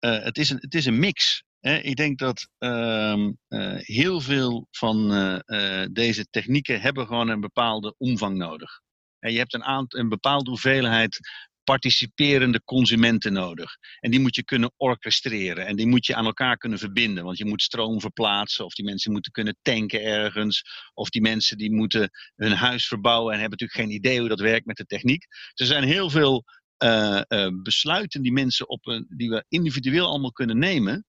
uh, 0.00 0.22
het, 0.22 0.38
is 0.38 0.50
een, 0.50 0.58
het 0.60 0.74
is 0.74 0.86
een 0.86 0.98
mix. 0.98 1.44
Hè? 1.60 1.76
Ik 1.76 1.96
denk 1.96 2.18
dat 2.18 2.48
uh, 2.58 3.28
uh, 3.48 3.74
heel 3.76 4.20
veel 4.20 4.68
van 4.70 5.12
uh, 5.46 5.86
deze 5.90 6.26
technieken 6.30 6.80
hebben 6.80 7.06
gewoon 7.06 7.28
een 7.28 7.40
bepaalde 7.40 7.94
omvang 7.98 8.36
nodig. 8.36 8.80
En 9.18 9.32
je 9.32 9.38
hebt 9.38 9.54
een, 9.54 9.86
een 9.88 10.08
bepaalde 10.08 10.50
hoeveelheid 10.50 11.18
participerende 11.64 12.62
consumenten 12.64 13.32
nodig. 13.32 13.76
En 14.00 14.10
die 14.10 14.20
moet 14.20 14.34
je 14.34 14.44
kunnen 14.44 14.72
orchestreren. 14.76 15.66
En 15.66 15.76
die 15.76 15.86
moet 15.86 16.06
je 16.06 16.14
aan 16.14 16.24
elkaar 16.24 16.56
kunnen 16.56 16.78
verbinden. 16.78 17.24
Want 17.24 17.38
je 17.38 17.44
moet 17.44 17.62
stroom 17.62 18.00
verplaatsen. 18.00 18.64
Of 18.64 18.74
die 18.74 18.84
mensen 18.84 19.12
moeten 19.12 19.32
kunnen 19.32 19.56
tanken 19.62 20.02
ergens. 20.02 20.62
Of 20.94 21.08
die 21.08 21.22
mensen 21.22 21.58
die 21.58 21.72
moeten 21.72 22.10
hun 22.34 22.52
huis 22.52 22.86
verbouwen. 22.86 23.32
En 23.34 23.40
hebben 23.40 23.58
natuurlijk 23.58 23.88
geen 23.88 23.96
idee 23.96 24.18
hoe 24.18 24.28
dat 24.28 24.40
werkt 24.40 24.66
met 24.66 24.76
de 24.76 24.86
techniek. 24.86 25.24
Er 25.54 25.66
zijn 25.66 25.84
heel 25.84 26.10
veel 26.10 26.44
uh, 26.84 27.20
uh, 27.28 27.48
besluiten 27.62 28.22
die 28.22 28.32
mensen 28.32 28.68
op 28.68 28.86
een, 28.86 29.06
die 29.08 29.30
we 29.30 29.44
individueel 29.48 30.06
allemaal 30.06 30.32
kunnen 30.32 30.58
nemen. 30.58 31.06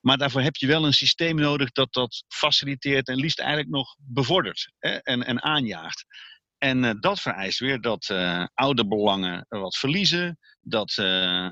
Maar 0.00 0.18
daarvoor 0.18 0.40
heb 0.40 0.56
je 0.56 0.66
wel 0.66 0.84
een 0.84 0.92
systeem 0.92 1.36
nodig 1.36 1.70
dat 1.70 1.92
dat 1.92 2.24
faciliteert 2.28 3.08
en 3.08 3.16
liefst 3.16 3.38
eigenlijk 3.38 3.70
nog 3.70 3.96
bevordert 3.98 4.72
hè, 4.78 4.90
en, 4.90 5.22
en 5.26 5.42
aanjaagt. 5.42 6.04
En 6.62 6.82
uh, 6.82 6.90
dat 7.00 7.20
vereist 7.20 7.58
weer 7.58 7.80
dat 7.80 8.08
uh, 8.12 8.44
oude 8.54 8.86
belangen 8.86 9.46
wat 9.48 9.76
verliezen, 9.76 10.38
dat 10.60 10.96
uh, 11.00 11.48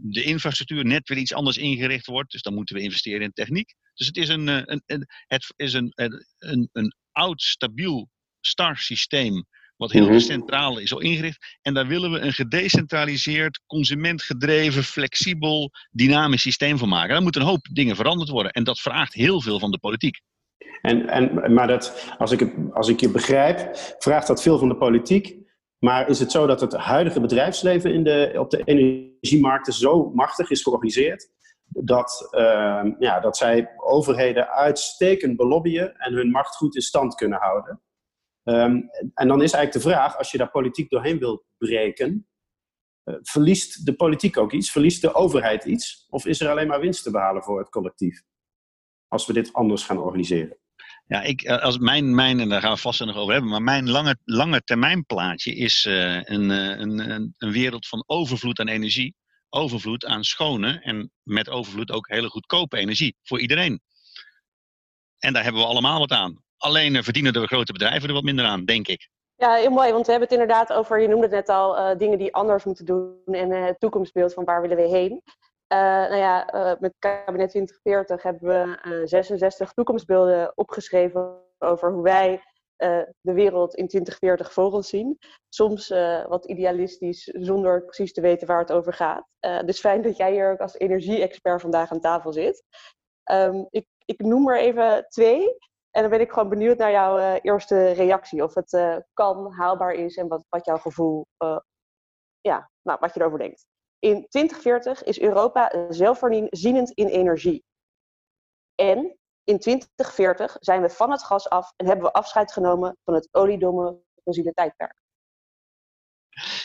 de 0.00 0.22
infrastructuur 0.22 0.84
net 0.84 1.08
weer 1.08 1.18
iets 1.18 1.34
anders 1.34 1.56
ingericht 1.56 2.06
wordt. 2.06 2.32
Dus 2.32 2.42
dan 2.42 2.54
moeten 2.54 2.76
we 2.76 2.82
investeren 2.82 3.20
in 3.20 3.32
techniek. 3.32 3.74
Dus 3.94 4.06
het 4.06 4.16
is 4.16 4.28
een, 4.28 4.46
een, 4.46 4.82
een 4.86 5.06
het 5.26 5.52
is 5.56 5.72
een, 5.72 5.92
een, 5.94 6.68
een 6.72 6.94
oud, 7.12 7.42
stabiel, 7.42 8.08
star 8.40 8.76
systeem 8.78 9.44
wat 9.76 9.92
heel 9.92 10.08
mm 10.08 10.20
centraal 10.20 10.78
is 10.78 10.92
al 10.92 11.00
ingericht. 11.00 11.58
En 11.62 11.74
daar 11.74 11.86
willen 11.86 12.10
we 12.10 12.18
een 12.18 12.32
gedecentraliseerd, 12.32 13.60
consumentgedreven, 13.66 14.84
flexibel, 14.84 15.70
dynamisch 15.90 16.42
systeem 16.42 16.78
van 16.78 16.88
maken. 16.88 17.08
Daar 17.08 17.22
moeten 17.22 17.40
een 17.40 17.46
hoop 17.46 17.66
dingen 17.72 17.96
veranderd 17.96 18.30
worden. 18.30 18.52
En 18.52 18.64
dat 18.64 18.80
vraagt 18.80 19.14
heel 19.14 19.40
veel 19.40 19.58
van 19.58 19.70
de 19.70 19.78
politiek. 19.78 20.20
En, 20.80 21.08
en, 21.08 21.52
maar 21.52 21.66
dat, 21.66 22.14
als, 22.18 22.30
ik 22.30 22.54
als 22.72 22.88
ik 22.88 23.00
je 23.00 23.10
begrijp, 23.10 23.70
vraagt 23.98 24.26
dat 24.26 24.42
veel 24.42 24.58
van 24.58 24.68
de 24.68 24.76
politiek. 24.76 25.42
Maar 25.78 26.08
is 26.08 26.18
het 26.18 26.30
zo 26.30 26.46
dat 26.46 26.60
het 26.60 26.72
huidige 26.72 27.20
bedrijfsleven 27.20 27.92
in 27.92 28.04
de, 28.04 28.34
op 28.38 28.50
de 28.50 28.62
energiemarkten 28.64 29.72
zo 29.72 30.10
machtig 30.10 30.50
is 30.50 30.62
georganiseerd, 30.62 31.30
dat, 31.64 32.28
uh, 32.30 32.84
ja, 32.98 33.20
dat 33.20 33.36
zij 33.36 33.70
overheden 33.76 34.48
uitstekend 34.48 35.36
belobbyen 35.36 35.96
en 35.96 36.12
hun 36.12 36.30
macht 36.30 36.56
goed 36.56 36.74
in 36.74 36.82
stand 36.82 37.14
kunnen 37.14 37.38
houden? 37.38 37.80
Um, 38.44 38.90
en 39.14 39.28
dan 39.28 39.42
is 39.42 39.52
eigenlijk 39.52 39.72
de 39.72 39.90
vraag, 39.90 40.18
als 40.18 40.30
je 40.30 40.38
daar 40.38 40.50
politiek 40.50 40.90
doorheen 40.90 41.18
wil 41.18 41.44
breken, 41.58 42.28
uh, 43.04 43.16
verliest 43.20 43.86
de 43.86 43.94
politiek 43.94 44.36
ook 44.36 44.52
iets? 44.52 44.70
Verliest 44.70 45.02
de 45.02 45.14
overheid 45.14 45.64
iets? 45.64 46.06
Of 46.10 46.26
is 46.26 46.40
er 46.40 46.50
alleen 46.50 46.68
maar 46.68 46.80
winst 46.80 47.02
te 47.02 47.10
behalen 47.10 47.42
voor 47.42 47.58
het 47.58 47.68
collectief? 47.68 48.22
Als 49.14 49.26
we 49.26 49.32
dit 49.32 49.52
anders 49.52 49.82
gaan 49.82 49.98
organiseren. 49.98 50.56
Ja, 51.06 51.22
ik, 51.22 51.42
eh, 51.42 51.62
als 51.62 51.78
mijn, 51.78 52.14
mijn, 52.14 52.40
en 52.40 52.48
daar 52.48 52.60
gaan 52.60 52.74
we 52.74 52.80
vast 52.80 53.04
nog 53.04 53.16
over 53.16 53.32
hebben, 53.32 53.50
maar 53.50 53.62
mijn 53.62 53.90
lange, 53.90 54.16
lange 54.24 54.62
termijn 54.64 55.06
plaatje 55.06 55.54
is 55.54 55.84
uh, 55.84 56.14
een, 56.14 56.48
een, 56.50 57.10
een, 57.10 57.34
een 57.38 57.52
wereld 57.52 57.86
van 57.86 58.04
overvloed 58.06 58.60
aan 58.60 58.68
energie. 58.68 59.14
Overvloed 59.48 60.04
aan 60.04 60.24
schone 60.24 60.80
en 60.80 61.10
met 61.22 61.48
overvloed 61.48 61.90
ook 61.90 62.08
hele 62.08 62.28
goedkope 62.28 62.76
energie 62.76 63.16
voor 63.22 63.40
iedereen. 63.40 63.80
En 65.18 65.32
daar 65.32 65.42
hebben 65.42 65.62
we 65.62 65.68
allemaal 65.68 65.98
wat 65.98 66.12
aan. 66.12 66.42
Alleen 66.56 67.04
verdienen 67.04 67.32
de 67.32 67.46
grote 67.46 67.72
bedrijven 67.72 68.08
er 68.08 68.14
wat 68.14 68.22
minder 68.22 68.44
aan, 68.44 68.64
denk 68.64 68.88
ik. 68.88 69.08
Ja, 69.36 69.54
heel 69.54 69.70
mooi, 69.70 69.92
want 69.92 70.06
we 70.06 70.10
hebben 70.10 70.28
het 70.28 70.38
inderdaad 70.38 70.72
over, 70.72 71.00
je 71.00 71.08
noemde 71.08 71.26
het 71.26 71.34
net 71.34 71.48
al, 71.48 71.78
uh, 71.78 71.98
dingen 71.98 72.18
die 72.18 72.34
anders 72.34 72.64
moeten 72.64 72.84
doen 72.84 73.22
en 73.24 73.50
uh, 73.50 73.64
het 73.64 73.80
toekomstbeeld 73.80 74.34
van 74.34 74.44
waar 74.44 74.60
willen 74.60 74.76
we 74.76 74.88
heen. 74.88 75.22
Uh, 75.74 75.80
nou 75.80 76.16
ja, 76.16 76.46
met 76.80 76.94
kabinet 76.98 77.50
2040 77.50 78.22
hebben 78.22 78.48
we 78.48 79.06
66 79.06 79.72
toekomstbeelden 79.72 80.56
opgeschreven 80.56 81.42
over 81.58 81.92
hoe 81.92 82.02
wij 82.02 82.42
de 83.20 83.32
wereld 83.32 83.74
in 83.74 83.88
2040 83.88 84.52
voor 84.52 84.72
ons 84.72 84.88
zien. 84.88 85.18
Soms 85.48 85.88
wat 86.28 86.44
idealistisch, 86.44 87.24
zonder 87.24 87.84
precies 87.84 88.12
te 88.12 88.20
weten 88.20 88.46
waar 88.46 88.58
het 88.58 88.72
over 88.72 88.92
gaat. 88.92 89.26
dus 89.64 89.80
fijn 89.80 90.02
dat 90.02 90.16
jij 90.16 90.32
hier 90.32 90.52
ook 90.52 90.60
als 90.60 90.78
energie-expert 90.78 91.60
vandaag 91.60 91.90
aan 91.90 92.00
tafel 92.00 92.32
zit. 92.32 92.64
Um, 93.32 93.66
ik, 93.70 93.86
ik 94.04 94.20
noem 94.20 94.48
er 94.48 94.58
even 94.58 95.06
twee. 95.08 95.56
En 95.90 96.00
dan 96.00 96.10
ben 96.10 96.20
ik 96.20 96.32
gewoon 96.32 96.48
benieuwd 96.48 96.78
naar 96.78 96.90
jouw 96.90 97.38
eerste 97.42 97.90
reactie. 97.90 98.42
Of 98.42 98.54
het 98.54 99.02
kan, 99.12 99.52
haalbaar 99.52 99.92
is 99.92 100.16
en 100.16 100.28
wat, 100.28 100.44
wat 100.48 100.64
jouw 100.64 100.78
gevoel, 100.78 101.26
ja, 102.40 102.70
nou, 102.82 102.98
wat 103.00 103.14
je 103.14 103.20
erover 103.20 103.38
denkt. 103.38 103.66
In 104.04 104.26
2040 104.28 105.02
is 105.02 105.20
Europa 105.20 105.86
zelfvoorzienend 105.88 106.90
in 106.90 107.06
energie. 107.06 107.64
En 108.74 109.18
in 109.44 109.58
2040 109.58 110.56
zijn 110.60 110.82
we 110.82 110.88
van 110.88 111.10
het 111.10 111.24
gas 111.24 111.48
af 111.48 111.72
en 111.76 111.86
hebben 111.86 112.04
we 112.04 112.12
afscheid 112.12 112.52
genomen 112.52 112.96
van 113.04 113.14
het 113.14 113.28
oliedomme 113.30 113.98
fossiele 114.24 114.52
tijdperk. 114.52 114.94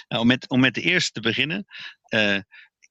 Nou, 0.08 0.22
om, 0.22 0.28
met, 0.28 0.50
om 0.50 0.60
met 0.60 0.74
de 0.74 0.82
eerste 0.82 1.12
te 1.12 1.22
beginnen 1.22 1.66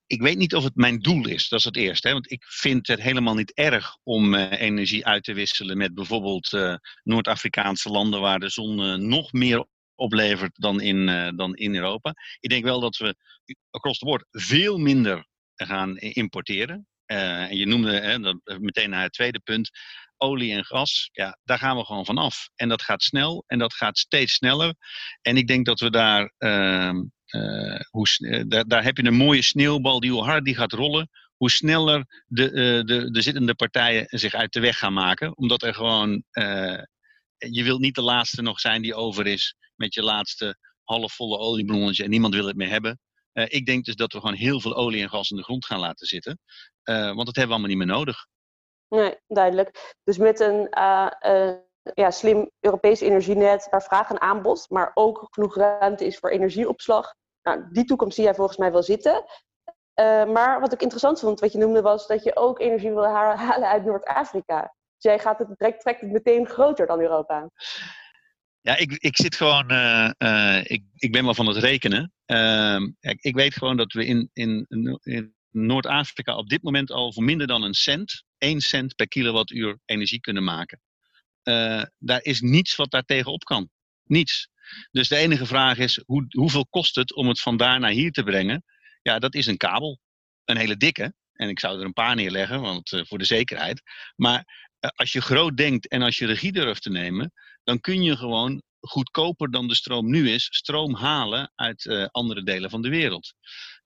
ik 0.08 0.22
weet 0.22 0.36
niet 0.36 0.54
of 0.54 0.64
het 0.64 0.76
mijn 0.76 0.98
doel 0.98 1.28
is, 1.28 1.48
dat 1.48 1.58
is 1.58 1.64
het 1.64 1.76
eerste. 1.76 2.06
Hè? 2.06 2.12
Want 2.12 2.30
ik 2.30 2.44
vind 2.44 2.86
het 2.86 3.00
helemaal 3.00 3.34
niet 3.34 3.52
erg 3.54 3.96
om 4.02 4.34
uh, 4.34 4.60
energie 4.60 5.06
uit 5.06 5.24
te 5.24 5.32
wisselen 5.32 5.76
met 5.76 5.94
bijvoorbeeld 5.94 6.52
uh, 6.52 6.74
Noord-Afrikaanse 7.02 7.88
landen 7.88 8.20
waar 8.20 8.38
de 8.38 8.48
zon 8.48 9.08
nog 9.08 9.32
meer 9.32 9.66
oplevert 9.98 10.52
dan 10.54 10.80
in, 10.80 11.06
dan 11.36 11.56
in 11.56 11.74
Europa. 11.74 12.14
Ik 12.40 12.50
denk 12.50 12.64
wel 12.64 12.80
dat 12.80 12.96
we 12.96 13.16
across 13.70 13.98
the 13.98 14.04
board 14.04 14.24
veel 14.30 14.78
minder 14.78 15.26
gaan 15.54 15.96
importeren. 15.96 16.86
en 17.06 17.56
je 17.56 17.66
noemde 17.66 18.00
hè, 18.00 18.18
dat, 18.18 18.36
meteen 18.44 18.90
naar 18.90 19.02
het 19.02 19.12
tweede 19.12 19.40
punt, 19.40 19.70
olie 20.16 20.52
en 20.52 20.64
gas, 20.64 21.08
ja, 21.12 21.38
daar 21.44 21.58
gaan 21.58 21.76
we 21.76 21.84
gewoon 21.84 22.04
vanaf. 22.04 22.48
En 22.54 22.68
dat 22.68 22.82
gaat 22.82 23.02
snel 23.02 23.44
en 23.46 23.58
dat 23.58 23.74
gaat 23.74 23.98
steeds 23.98 24.34
sneller. 24.34 24.74
En 25.22 25.36
ik 25.36 25.46
denk 25.46 25.66
dat 25.66 25.80
we 25.80 25.90
daar 25.90 26.32
ehm, 26.38 26.96
hoe, 27.90 28.06
daar, 28.48 28.64
daar, 28.66 28.84
heb 28.84 28.96
je 28.96 29.04
een 29.04 29.14
mooie 29.14 29.42
sneeuwbal 29.42 30.00
die 30.00 30.10
hoe 30.10 30.22
harder 30.22 30.44
die 30.44 30.54
gaat 30.54 30.72
rollen, 30.72 31.10
hoe 31.36 31.50
sneller 31.50 32.24
de, 32.26 32.50
de, 32.84 33.10
de 33.10 33.22
zittende 33.22 33.54
partijen 33.54 34.06
zich 34.08 34.34
uit 34.34 34.52
de 34.52 34.60
weg 34.60 34.78
gaan 34.78 34.92
maken. 34.92 35.36
Omdat 35.36 35.62
er 35.62 35.74
gewoon, 35.74 36.24
je 37.36 37.62
wilt 37.62 37.80
niet 37.80 37.94
de 37.94 38.02
laatste 38.02 38.42
nog 38.42 38.60
zijn 38.60 38.82
die 38.82 38.94
over 38.94 39.26
is 39.26 39.54
met 39.78 39.94
je 39.94 40.02
laatste 40.02 40.58
halfvolle 40.84 41.38
olieballonnetje 41.38 42.04
en 42.04 42.10
niemand 42.10 42.34
wil 42.34 42.46
het 42.46 42.56
meer 42.56 42.70
hebben. 42.70 43.00
ik 43.32 43.66
denk 43.66 43.84
dus 43.84 43.94
dat 43.94 44.12
we 44.12 44.20
gewoon 44.20 44.34
heel 44.34 44.60
veel 44.60 44.76
olie 44.76 45.02
en 45.02 45.08
gas 45.08 45.30
in 45.30 45.36
de 45.36 45.42
grond 45.42 45.66
gaan 45.66 45.80
laten 45.80 46.06
zitten. 46.06 46.38
want 46.82 47.26
dat 47.26 47.36
hebben 47.36 47.46
we 47.46 47.52
allemaal 47.52 47.68
niet 47.68 47.78
meer 47.78 47.96
nodig. 47.96 48.26
Nee, 48.88 49.18
duidelijk. 49.26 49.94
Dus 50.04 50.18
met 50.18 50.40
een 50.40 50.68
ja, 51.94 52.10
slim 52.10 52.50
Europees 52.60 53.00
energienet 53.00 53.66
waar 53.70 53.82
vraag 53.82 54.10
en 54.10 54.20
aanbod, 54.20 54.66
maar 54.70 54.90
ook 54.94 55.26
genoeg 55.30 55.56
ruimte 55.56 56.06
is 56.06 56.18
voor 56.18 56.30
energieopslag. 56.30 57.14
Nou, 57.42 57.64
die 57.72 57.84
toekomst 57.84 58.14
zie 58.14 58.24
jij 58.24 58.34
volgens 58.34 58.58
mij 58.58 58.72
wel 58.72 58.82
zitten. 58.82 59.24
Maar 60.32 60.60
wat 60.60 60.72
ik 60.72 60.82
interessant 60.82 61.20
vond, 61.20 61.40
wat 61.40 61.52
je 61.52 61.58
noemde, 61.58 61.82
was 61.82 62.06
dat 62.06 62.24
je 62.24 62.36
ook 62.36 62.60
energie 62.60 62.90
wil 62.90 63.06
halen 63.06 63.68
uit 63.68 63.84
Noord-Afrika. 63.84 64.60
Dus 64.60 65.12
jij 65.12 65.18
gaat 65.18 65.38
het, 65.38 65.58
trekt 65.58 65.84
het 65.84 66.10
meteen 66.10 66.46
groter 66.46 66.86
dan 66.86 67.00
Europa. 67.00 67.50
Ja, 68.60 68.76
ik, 68.76 68.92
ik 68.92 69.16
zit 69.16 69.34
gewoon, 69.36 69.72
uh, 69.72 70.10
uh, 70.18 70.60
ik, 70.64 70.82
ik 70.94 71.12
ben 71.12 71.24
wel 71.24 71.34
van 71.34 71.46
het 71.46 71.56
rekenen. 71.56 72.12
Ehm, 72.24 72.90
ik 73.00 73.34
weet 73.34 73.54
gewoon 73.54 73.76
dat 73.76 73.92
we 73.92 74.06
in, 74.06 74.30
in, 74.32 74.66
in 75.02 75.34
Noord-Afrika 75.50 76.36
op 76.36 76.48
dit 76.48 76.62
moment 76.62 76.90
al 76.90 77.12
voor 77.12 77.22
minder 77.22 77.46
dan 77.46 77.62
een 77.62 77.74
cent, 77.74 78.24
1 78.38 78.60
cent 78.60 78.94
per 78.94 79.08
kilowattuur 79.08 79.78
energie 79.84 80.20
kunnen 80.20 80.44
maken. 80.44 80.80
Uh, 81.44 81.82
daar 81.98 82.22
is 82.22 82.40
niets 82.40 82.76
wat 82.76 82.90
daar 82.90 83.04
tegenop 83.04 83.44
kan. 83.44 83.70
Niets. 84.04 84.48
Dus 84.90 85.08
de 85.08 85.16
enige 85.16 85.46
vraag 85.46 85.78
is, 85.78 86.02
hoe, 86.06 86.24
hoeveel 86.28 86.66
kost 86.66 86.94
het 86.94 87.14
om 87.14 87.28
het 87.28 87.40
vandaar 87.40 87.80
naar 87.80 87.90
hier 87.90 88.10
te 88.10 88.22
brengen? 88.22 88.64
Ja, 89.02 89.18
dat 89.18 89.34
is 89.34 89.46
een 89.46 89.56
kabel. 89.56 90.00
Een 90.44 90.56
hele 90.56 90.76
dikke. 90.76 91.14
En 91.38 91.48
ik 91.48 91.60
zou 91.60 91.78
er 91.78 91.84
een 91.84 91.92
paar 91.92 92.14
neerleggen, 92.14 92.60
want, 92.60 92.92
uh, 92.92 93.04
voor 93.04 93.18
de 93.18 93.24
zekerheid. 93.24 93.82
Maar 94.16 94.38
uh, 94.80 94.90
als 94.94 95.12
je 95.12 95.20
groot 95.20 95.56
denkt 95.56 95.88
en 95.88 96.02
als 96.02 96.18
je 96.18 96.26
regie 96.26 96.52
durft 96.52 96.82
te 96.82 96.90
nemen, 96.90 97.32
dan 97.64 97.80
kun 97.80 98.02
je 98.02 98.16
gewoon 98.16 98.62
goedkoper 98.80 99.50
dan 99.50 99.68
de 99.68 99.74
stroom 99.74 100.10
nu 100.10 100.30
is, 100.30 100.48
stroom 100.50 100.94
halen 100.94 101.52
uit 101.54 102.08
andere 102.10 102.42
delen 102.42 102.70
van 102.70 102.82
de 102.82 102.88
wereld. 102.88 103.34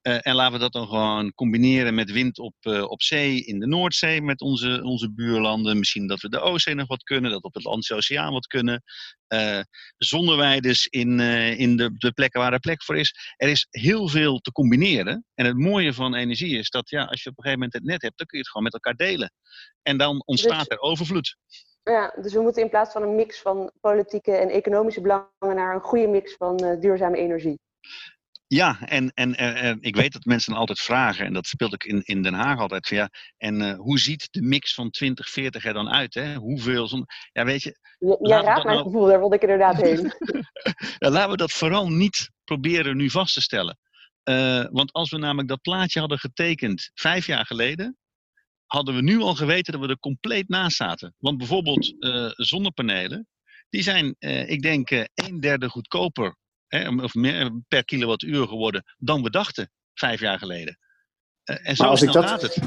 Uh, 0.02 0.18
en 0.20 0.34
laten 0.34 0.52
we 0.52 0.58
dat 0.58 0.72
dan 0.72 0.86
gewoon 0.86 1.34
combineren 1.34 1.94
met 1.94 2.10
wind 2.10 2.38
op, 2.38 2.54
uh, 2.62 2.90
op 2.90 3.02
zee 3.02 3.44
in 3.44 3.60
de 3.60 3.66
Noordzee 3.66 4.22
met 4.22 4.40
onze, 4.40 4.82
onze 4.82 5.12
buurlanden. 5.12 5.78
Misschien 5.78 6.06
dat 6.06 6.20
we 6.20 6.28
de 6.28 6.40
Oostzee 6.40 6.74
nog 6.74 6.86
wat 6.86 7.02
kunnen, 7.02 7.30
dat 7.30 7.40
we 7.40 7.46
op 7.46 7.54
het 7.54 7.64
Atlantische 7.64 7.94
Oceaan 7.94 8.32
wat 8.32 8.46
kunnen. 8.46 8.82
Uh, 9.28 9.60
zonneweiders 9.96 10.86
in, 10.86 11.20
in 11.58 11.76
de, 11.76 11.94
de 11.96 12.12
plekken 12.12 12.40
waar 12.40 12.52
er 12.52 12.60
plek 12.60 12.82
voor 12.82 12.96
is. 12.96 13.14
Er 13.36 13.48
is 13.48 13.66
heel 13.70 14.08
veel 14.08 14.38
te 14.38 14.52
combineren. 14.52 15.24
En 15.34 15.46
het 15.46 15.58
mooie 15.58 15.92
van 15.92 16.14
energie 16.14 16.58
is 16.58 16.70
dat 16.70 16.90
ja, 16.90 17.04
als 17.04 17.22
je 17.22 17.30
op 17.30 17.38
een 17.38 17.44
gegeven 17.44 17.52
moment 17.52 17.72
het 17.72 17.84
net 17.84 18.02
hebt, 18.02 18.18
dan 18.18 18.26
kun 18.26 18.38
je 18.38 18.44
het 18.44 18.52
gewoon 18.52 18.70
met 18.72 18.72
elkaar 18.72 19.08
delen. 19.08 19.32
En 19.82 19.98
dan 19.98 20.22
ontstaat 20.24 20.68
dus, 20.68 20.76
er 20.76 20.80
overvloed. 20.80 21.36
Ja, 21.82 22.14
dus 22.22 22.32
we 22.32 22.40
moeten 22.40 22.62
in 22.62 22.70
plaats 22.70 22.92
van 22.92 23.02
een 23.02 23.14
mix 23.14 23.40
van 23.40 23.72
politieke 23.80 24.32
en 24.32 24.48
economische 24.48 25.00
belangen 25.00 25.30
naar 25.40 25.74
een 25.74 25.80
goede 25.80 26.06
mix 26.06 26.34
van 26.36 26.56
duurzame 26.80 27.16
energie. 27.16 27.60
Ja, 28.52 28.80
en, 28.80 29.10
en, 29.14 29.34
en, 29.34 29.78
ik 29.80 29.96
weet 29.96 30.12
dat 30.12 30.24
mensen 30.24 30.54
altijd 30.54 30.78
vragen, 30.78 31.26
en 31.26 31.32
dat 31.32 31.46
speelt 31.46 31.72
ik 31.72 31.84
in, 31.84 32.02
in 32.04 32.22
Den 32.22 32.34
Haag 32.34 32.58
altijd, 32.58 32.86
van 32.86 32.96
ja, 32.96 33.10
en 33.36 33.60
uh, 33.60 33.74
hoe 33.74 33.98
ziet 33.98 34.28
de 34.30 34.42
mix 34.42 34.74
van 34.74 34.90
2040 34.90 35.64
er 35.64 35.72
dan 35.72 35.88
uit? 35.88 36.14
Hè? 36.14 36.34
Hoeveel 36.34 36.88
zon... 36.88 37.06
Ja, 37.32 37.44
weet 37.44 37.62
je... 37.62 37.78
Ja, 37.98 38.16
jij 38.20 38.42
raadt 38.42 38.64
mijn 38.64 38.76
nou... 38.76 38.90
gevoel, 38.90 39.06
daar 39.06 39.18
wilde 39.18 39.34
ik 39.34 39.42
inderdaad 39.42 39.80
heen. 39.80 40.12
ja, 40.98 41.10
laten 41.10 41.30
we 41.30 41.36
dat 41.36 41.52
vooral 41.52 41.88
niet 41.88 42.30
proberen 42.44 42.96
nu 42.96 43.10
vast 43.10 43.34
te 43.34 43.40
stellen. 43.40 43.78
Uh, 44.24 44.64
want 44.70 44.92
als 44.92 45.10
we 45.10 45.18
namelijk 45.18 45.48
dat 45.48 45.60
plaatje 45.60 46.00
hadden 46.00 46.18
getekend 46.18 46.90
vijf 46.94 47.26
jaar 47.26 47.46
geleden, 47.46 47.96
hadden 48.66 48.94
we 48.94 49.02
nu 49.02 49.20
al 49.20 49.34
geweten 49.34 49.72
dat 49.72 49.82
we 49.82 49.88
er 49.88 49.98
compleet 49.98 50.48
naast 50.48 50.76
zaten. 50.76 51.14
Want 51.18 51.38
bijvoorbeeld 51.38 51.94
uh, 51.98 52.30
zonnepanelen, 52.30 53.26
die 53.68 53.82
zijn, 53.82 54.16
ik 54.46 54.62
denk, 54.62 54.90
een 55.14 55.40
derde 55.40 55.68
goedkoper 55.68 56.40
hè, 56.76 57.02
of 57.02 57.14
meer 57.14 57.62
per 57.68 57.84
kilowattuur 57.84 58.48
geworden 58.48 58.84
dan 58.98 59.22
we 59.22 59.30
dachten 59.30 59.70
vijf 59.94 60.20
jaar 60.20 60.38
geleden. 60.38 60.78
en 61.44 61.76
zo 61.76 61.82
maar 61.82 61.92
als 61.92 62.02
ik 62.02 62.12
dat, 62.12 62.24
gaat 62.24 62.42
het. 62.42 62.58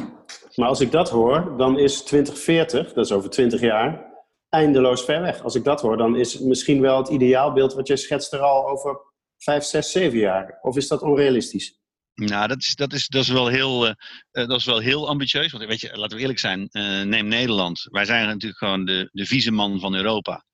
Maar 0.55 0.67
als 0.67 0.79
ik 0.79 0.91
dat 0.91 1.09
hoor, 1.09 1.57
dan 1.57 1.79
is 1.79 2.01
2040, 2.01 2.93
dat 2.93 3.05
is 3.05 3.11
over 3.11 3.29
20 3.29 3.61
jaar, 3.61 4.13
eindeloos 4.49 5.03
ver 5.05 5.21
weg. 5.21 5.41
Als 5.41 5.55
ik 5.55 5.63
dat 5.63 5.81
hoor, 5.81 5.97
dan 5.97 6.15
is 6.15 6.39
misschien 6.39 6.81
wel 6.81 6.97
het 6.97 7.07
ideaalbeeld 7.09 7.73
wat 7.73 7.87
jij 7.87 7.97
schetst 7.97 8.33
er 8.33 8.39
al 8.39 8.67
over 8.69 8.97
5, 9.37 9.63
6, 9.63 9.91
7 9.91 10.19
jaar. 10.19 10.59
Of 10.61 10.77
is 10.77 10.87
dat 10.87 11.01
onrealistisch? 11.01 11.79
Nou, 12.13 12.47
dat 12.47 12.57
is, 12.57 12.75
dat 12.75 12.93
is, 12.93 13.07
dat 13.07 13.21
is, 13.21 13.29
wel, 13.29 13.47
heel, 13.47 13.87
uh, 13.87 13.93
dat 14.31 14.59
is 14.59 14.65
wel 14.65 14.79
heel 14.79 15.07
ambitieus. 15.07 15.51
Want 15.51 15.65
weet 15.65 15.81
je, 15.81 15.97
laten 15.97 16.15
we 16.15 16.21
eerlijk 16.21 16.39
zijn, 16.39 16.69
uh, 16.71 17.01
neem 17.01 17.27
Nederland. 17.27 17.87
Wij 17.91 18.05
zijn 18.05 18.27
natuurlijk 18.27 18.57
gewoon 18.57 18.85
de, 18.85 19.09
de 19.11 19.25
vieze 19.25 19.51
man 19.51 19.79
van 19.79 19.95
Europa. 19.95 20.45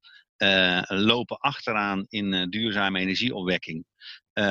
Uh, 0.44 0.82
lopen 0.88 1.38
achteraan 1.38 2.06
in 2.08 2.50
duurzame 2.50 3.00
energieopwekking. 3.00 3.86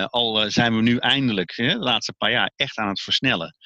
al 0.06 0.50
zijn 0.50 0.76
we 0.76 0.82
nu 0.82 0.96
eindelijk, 0.96 1.52
hè, 1.56 1.72
de 1.72 1.78
laatste 1.78 2.12
paar 2.12 2.30
jaar, 2.30 2.52
echt 2.56 2.78
aan 2.78 2.88
het 2.88 3.00
versnellen. 3.00 3.56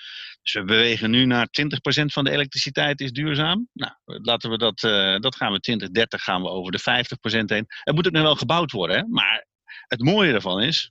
Dus 0.42 0.52
we 0.52 0.64
bewegen 0.64 1.10
nu 1.10 1.24
naar 1.24 1.46
20% 1.46 2.04
van 2.04 2.24
de 2.24 2.30
elektriciteit 2.30 3.00
is 3.00 3.12
duurzaam. 3.12 3.68
Nou, 3.72 3.92
laten 4.04 4.50
we 4.50 4.58
dat, 4.58 4.78
dat 5.22 5.36
gaan 5.36 5.52
we 5.52 5.60
2030 5.60 6.22
gaan 6.22 6.42
we 6.42 6.48
over 6.48 6.72
de 6.72 6.80
50% 6.80 7.44
heen. 7.44 7.64
Het 7.66 7.94
moet 7.94 8.06
ook 8.06 8.12
nog 8.12 8.22
wel 8.22 8.36
gebouwd 8.36 8.70
worden, 8.70 8.96
hè? 8.96 9.06
maar 9.06 9.46
het 9.86 10.00
mooie 10.00 10.32
ervan 10.32 10.62
is, 10.62 10.90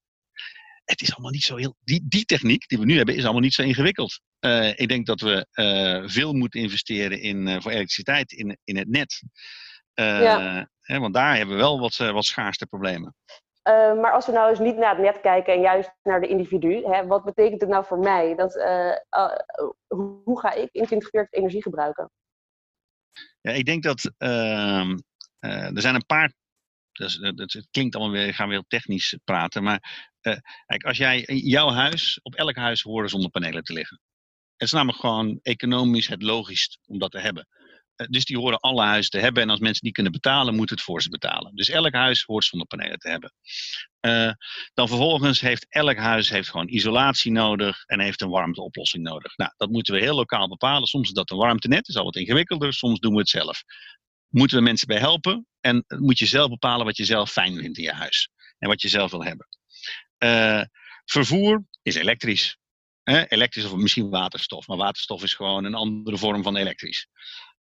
het 0.86 1.02
is 1.02 1.14
allemaal 1.14 1.32
niet 1.32 1.44
zo 1.44 1.56
heel. 1.56 1.76
Die, 1.84 2.06
die 2.08 2.26
techniek 2.26 2.68
die 2.68 2.80
we 2.80 2.86
nu 2.86 2.96
hebben, 2.98 3.16
is 3.16 3.24
allemaal 3.24 3.42
niet 3.42 3.54
zo 3.54 3.62
ingewikkeld. 3.62 4.22
Ik 4.76 4.88
denk 4.88 5.06
dat 5.06 5.22
we 5.22 5.48
veel 6.06 6.34
moeten 6.34 6.60
investeren 6.60 7.22
in, 7.22 7.62
voor 7.62 7.72
elektriciteit 7.72 8.32
in, 8.32 8.58
in 8.64 8.78
het 8.78 8.90
net. 8.90 9.24
Ja. 9.94 10.68
Hè, 10.82 11.00
want 11.00 11.14
daar 11.14 11.36
hebben 11.36 11.56
we 11.56 11.62
wel 11.62 11.80
wat, 11.80 11.98
wat 11.98 12.26
schaarste 12.26 12.66
problemen. 12.66 13.16
Uh, 13.70 14.02
maar 14.02 14.12
als 14.12 14.26
we 14.26 14.32
nou 14.32 14.50
eens 14.50 14.60
niet 14.60 14.78
naar 14.78 14.96
het 14.96 15.04
net 15.04 15.22
kijken 15.22 15.54
en 15.54 15.62
juist 15.62 15.92
naar 16.02 16.22
de 16.22 16.28
individu, 16.28 16.86
hè, 16.86 17.06
wat 17.06 17.24
betekent 17.24 17.62
het 17.62 17.70
nou 17.70 17.86
voor 17.86 18.00
mij? 18.00 18.36
Dat, 18.36 18.56
uh, 18.56 18.96
uh, 19.18 19.38
hoe 19.88 20.40
ga 20.40 20.52
ik 20.52 20.70
in 20.72 20.86
2040 20.86 21.32
energie 21.32 21.62
gebruiken? 21.62 22.12
Ja, 23.42 23.52
ik 23.52 23.66
denk 23.66 23.84
dat 23.84 24.12
ehm, 24.18 24.98
er 25.40 25.82
zijn 25.82 25.96
een 25.96 26.06
paar. 26.06 26.34
Dus, 26.92 27.18
het 27.18 27.68
klinkt 27.72 27.96
allemaal 27.96 28.14
weer, 28.14 28.34
gaan 28.34 28.48
we 28.48 28.54
heel 28.54 28.66
technisch 28.68 29.18
praten. 29.24 29.64
Maar 29.64 30.10
kijk, 30.66 30.84
als 30.84 30.98
jij 30.98 31.22
in 31.22 31.38
jouw 31.38 31.70
huis, 31.70 32.20
op 32.22 32.36
elk 32.36 32.56
huis 32.56 32.82
horen 32.82 33.10
zonnepanelen 33.10 33.64
te 33.64 33.74
liggen. 33.74 34.00
Het 34.56 34.68
is 34.68 34.72
namelijk 34.72 35.00
gewoon 35.00 35.40
economisch 35.42 36.08
het 36.08 36.22
logischst 36.22 36.80
om 36.86 37.00
dat 37.00 37.12
te 37.12 37.20
hebben. 37.20 37.48
Eh, 37.96 38.08
dus 38.10 38.26
die 38.26 38.38
horen 38.38 38.60
alle 38.60 38.84
huizen 38.84 39.12
te 39.12 39.20
hebben. 39.20 39.44
En 39.44 39.50
als 39.50 39.60
mensen 39.60 39.84
die 39.84 39.92
kunnen 39.92 40.12
betalen, 40.12 40.56
moeten 40.56 40.76
het 40.76 40.86
voor 40.86 41.02
ze 41.02 41.10
betalen. 41.10 41.56
Dus 41.56 41.70
elk 41.70 41.94
huis 41.94 42.24
hoort 42.24 42.44
zonnepanelen 42.44 43.00
te 43.00 43.10
hebben. 43.10 43.34
Uh, 44.02 44.32
dan 44.74 44.88
vervolgens 44.88 45.42
heeft 45.42 45.66
elk 45.70 45.98
huis 45.98 46.30
heeft 46.30 46.50
gewoon 46.50 46.68
isolatie 46.68 47.32
nodig 47.32 47.84
en 47.86 48.00
heeft 48.00 48.22
een 48.22 48.30
warmteoplossing 48.30 49.04
nodig. 49.04 49.38
Nou, 49.38 49.52
dat 49.58 49.70
moeten 49.70 49.94
we 49.94 50.00
heel 50.00 50.16
lokaal 50.16 50.48
bepalen. 50.48 50.88
Soms 50.88 51.08
is 51.08 51.14
dat 51.14 51.32
een 51.32 51.38
warmtenet, 51.38 51.88
is 51.88 51.96
al 51.96 52.04
wat 52.04 52.16
ingewikkelder. 52.16 52.74
Soms 52.74 53.00
doen 53.00 53.14
we 53.14 53.20
het 53.20 53.30
zelf. 53.30 53.64
Moeten 54.28 54.58
we 54.58 54.64
mensen 54.64 54.88
bij 54.88 55.00
helpen 55.00 55.48
en 55.60 55.86
moet 55.88 56.20
je 56.20 56.26
zelf 56.26 56.50
bepalen 56.50 56.86
wat 56.86 56.98
je 56.98 57.06
zelf 57.06 57.32
fijn 57.32 57.58
vindt 57.58 57.78
in 57.78 57.84
je 57.84 57.92
huis. 57.92 58.30
En 58.58 58.70
wat 58.70 58.82
je 58.82 58.88
zelf 58.88 59.12
wil 59.12 59.24
hebben. 59.24 59.48
Vervoer 61.06 61.64
is 61.82 61.96
elektrisch. 61.96 62.58
elektrisch 63.04 63.66
of 63.66 63.76
misschien 63.76 64.10
waterstof. 64.10 64.68
Maar 64.68 64.78
waterstof 64.78 65.24
is 65.24 65.34
gewoon 65.34 65.64
een 65.64 65.74
andere 65.74 66.18
vorm 66.18 66.44
van 66.44 66.56
elektrisch. 66.56 67.08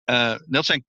Uh, 0.09 0.35
dat 0.45 0.65
zijn 0.65 0.85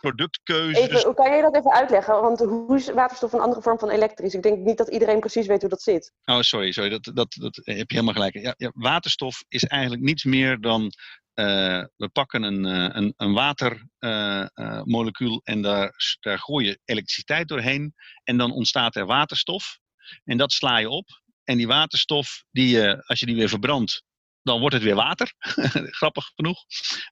productkeuzes. 0.00 0.78
Even, 0.78 1.04
hoe 1.04 1.14
kan 1.14 1.36
je 1.36 1.42
dat 1.42 1.56
even 1.56 1.72
uitleggen? 1.72 2.20
Want 2.20 2.38
hoe 2.38 2.76
is 2.76 2.90
waterstof 2.90 3.32
een 3.32 3.40
andere 3.40 3.62
vorm 3.62 3.78
van 3.78 3.90
elektrisch? 3.90 4.34
Ik 4.34 4.42
denk 4.42 4.58
niet 4.58 4.78
dat 4.78 4.88
iedereen 4.88 5.20
precies 5.20 5.46
weet 5.46 5.60
hoe 5.60 5.70
dat 5.70 5.82
zit. 5.82 6.12
Oh, 6.24 6.40
sorry, 6.40 6.72
sorry 6.72 6.90
dat, 6.90 7.10
dat, 7.14 7.36
dat 7.40 7.56
heb 7.56 7.90
je 7.90 7.96
helemaal 7.96 8.14
gelijk. 8.14 8.34
Ja, 8.34 8.54
ja 8.56 8.70
waterstof 8.74 9.44
is 9.48 9.64
eigenlijk 9.64 10.02
niets 10.02 10.24
meer 10.24 10.60
dan 10.60 10.92
uh, 11.34 11.84
we 11.96 12.08
pakken 12.12 12.42
een, 12.42 12.66
uh, 12.66 12.88
een, 12.92 13.14
een 13.16 13.32
watermolecuul 13.32 15.40
en 15.44 15.62
daar, 15.62 15.92
daar 16.20 16.38
gooi 16.38 16.66
je 16.66 16.80
elektriciteit 16.84 17.48
doorheen 17.48 17.94
en 18.24 18.36
dan 18.36 18.52
ontstaat 18.52 18.96
er 18.96 19.06
waterstof 19.06 19.78
en 20.24 20.36
dat 20.36 20.52
sla 20.52 20.78
je 20.78 20.88
op. 20.88 21.22
En 21.44 21.56
die 21.56 21.66
waterstof, 21.66 22.44
die, 22.50 22.90
als 22.90 23.20
je 23.20 23.26
die 23.26 23.36
weer 23.36 23.48
verbrandt, 23.48 24.03
dan 24.44 24.60
wordt 24.60 24.74
het 24.74 24.84
weer 24.84 24.94
water. 24.94 25.34
Grappig 26.00 26.32
genoeg. 26.34 26.58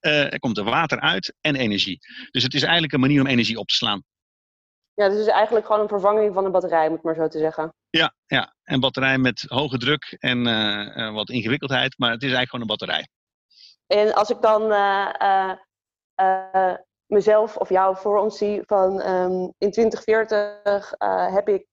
Uh, 0.01 0.33
er 0.33 0.39
komt 0.39 0.57
er 0.57 0.63
water 0.63 0.99
uit 0.99 1.33
en 1.41 1.55
energie. 1.55 1.99
Dus 2.31 2.43
het 2.43 2.53
is 2.53 2.61
eigenlijk 2.61 2.93
een 2.93 2.99
manier 2.99 3.21
om 3.21 3.27
energie 3.27 3.57
op 3.57 3.67
te 3.67 3.75
slaan. 3.75 4.03
Ja, 4.93 5.07
dus 5.07 5.17
het 5.17 5.27
is 5.27 5.33
eigenlijk 5.33 5.65
gewoon 5.65 5.81
een 5.81 5.87
vervanging 5.87 6.33
van 6.33 6.45
een 6.45 6.51
batterij, 6.51 6.89
moet 6.89 6.97
ik 6.97 7.03
maar 7.03 7.15
zo 7.15 7.27
te 7.27 7.37
zeggen. 7.37 7.73
Ja, 7.89 8.13
ja. 8.25 8.55
een 8.63 8.79
batterij 8.79 9.17
met 9.17 9.45
hoge 9.47 9.77
druk 9.77 10.15
en 10.19 10.47
uh, 10.47 11.13
wat 11.13 11.29
ingewikkeldheid, 11.29 11.97
maar 11.97 12.11
het 12.11 12.23
is 12.23 12.33
eigenlijk 12.33 12.49
gewoon 12.49 12.61
een 12.61 12.77
batterij. 12.77 13.07
En 13.87 14.13
als 14.13 14.29
ik 14.29 14.41
dan 14.41 14.71
uh, 14.71 15.53
mezelf 17.05 17.57
of 17.57 17.69
jou 17.69 17.97
voor 17.97 18.17
ons 18.17 18.37
zie 18.37 18.61
van 18.65 19.01
um, 19.01 19.53
in 19.57 19.71
2040 19.71 20.93
heb 21.33 21.49
ik 21.49 21.65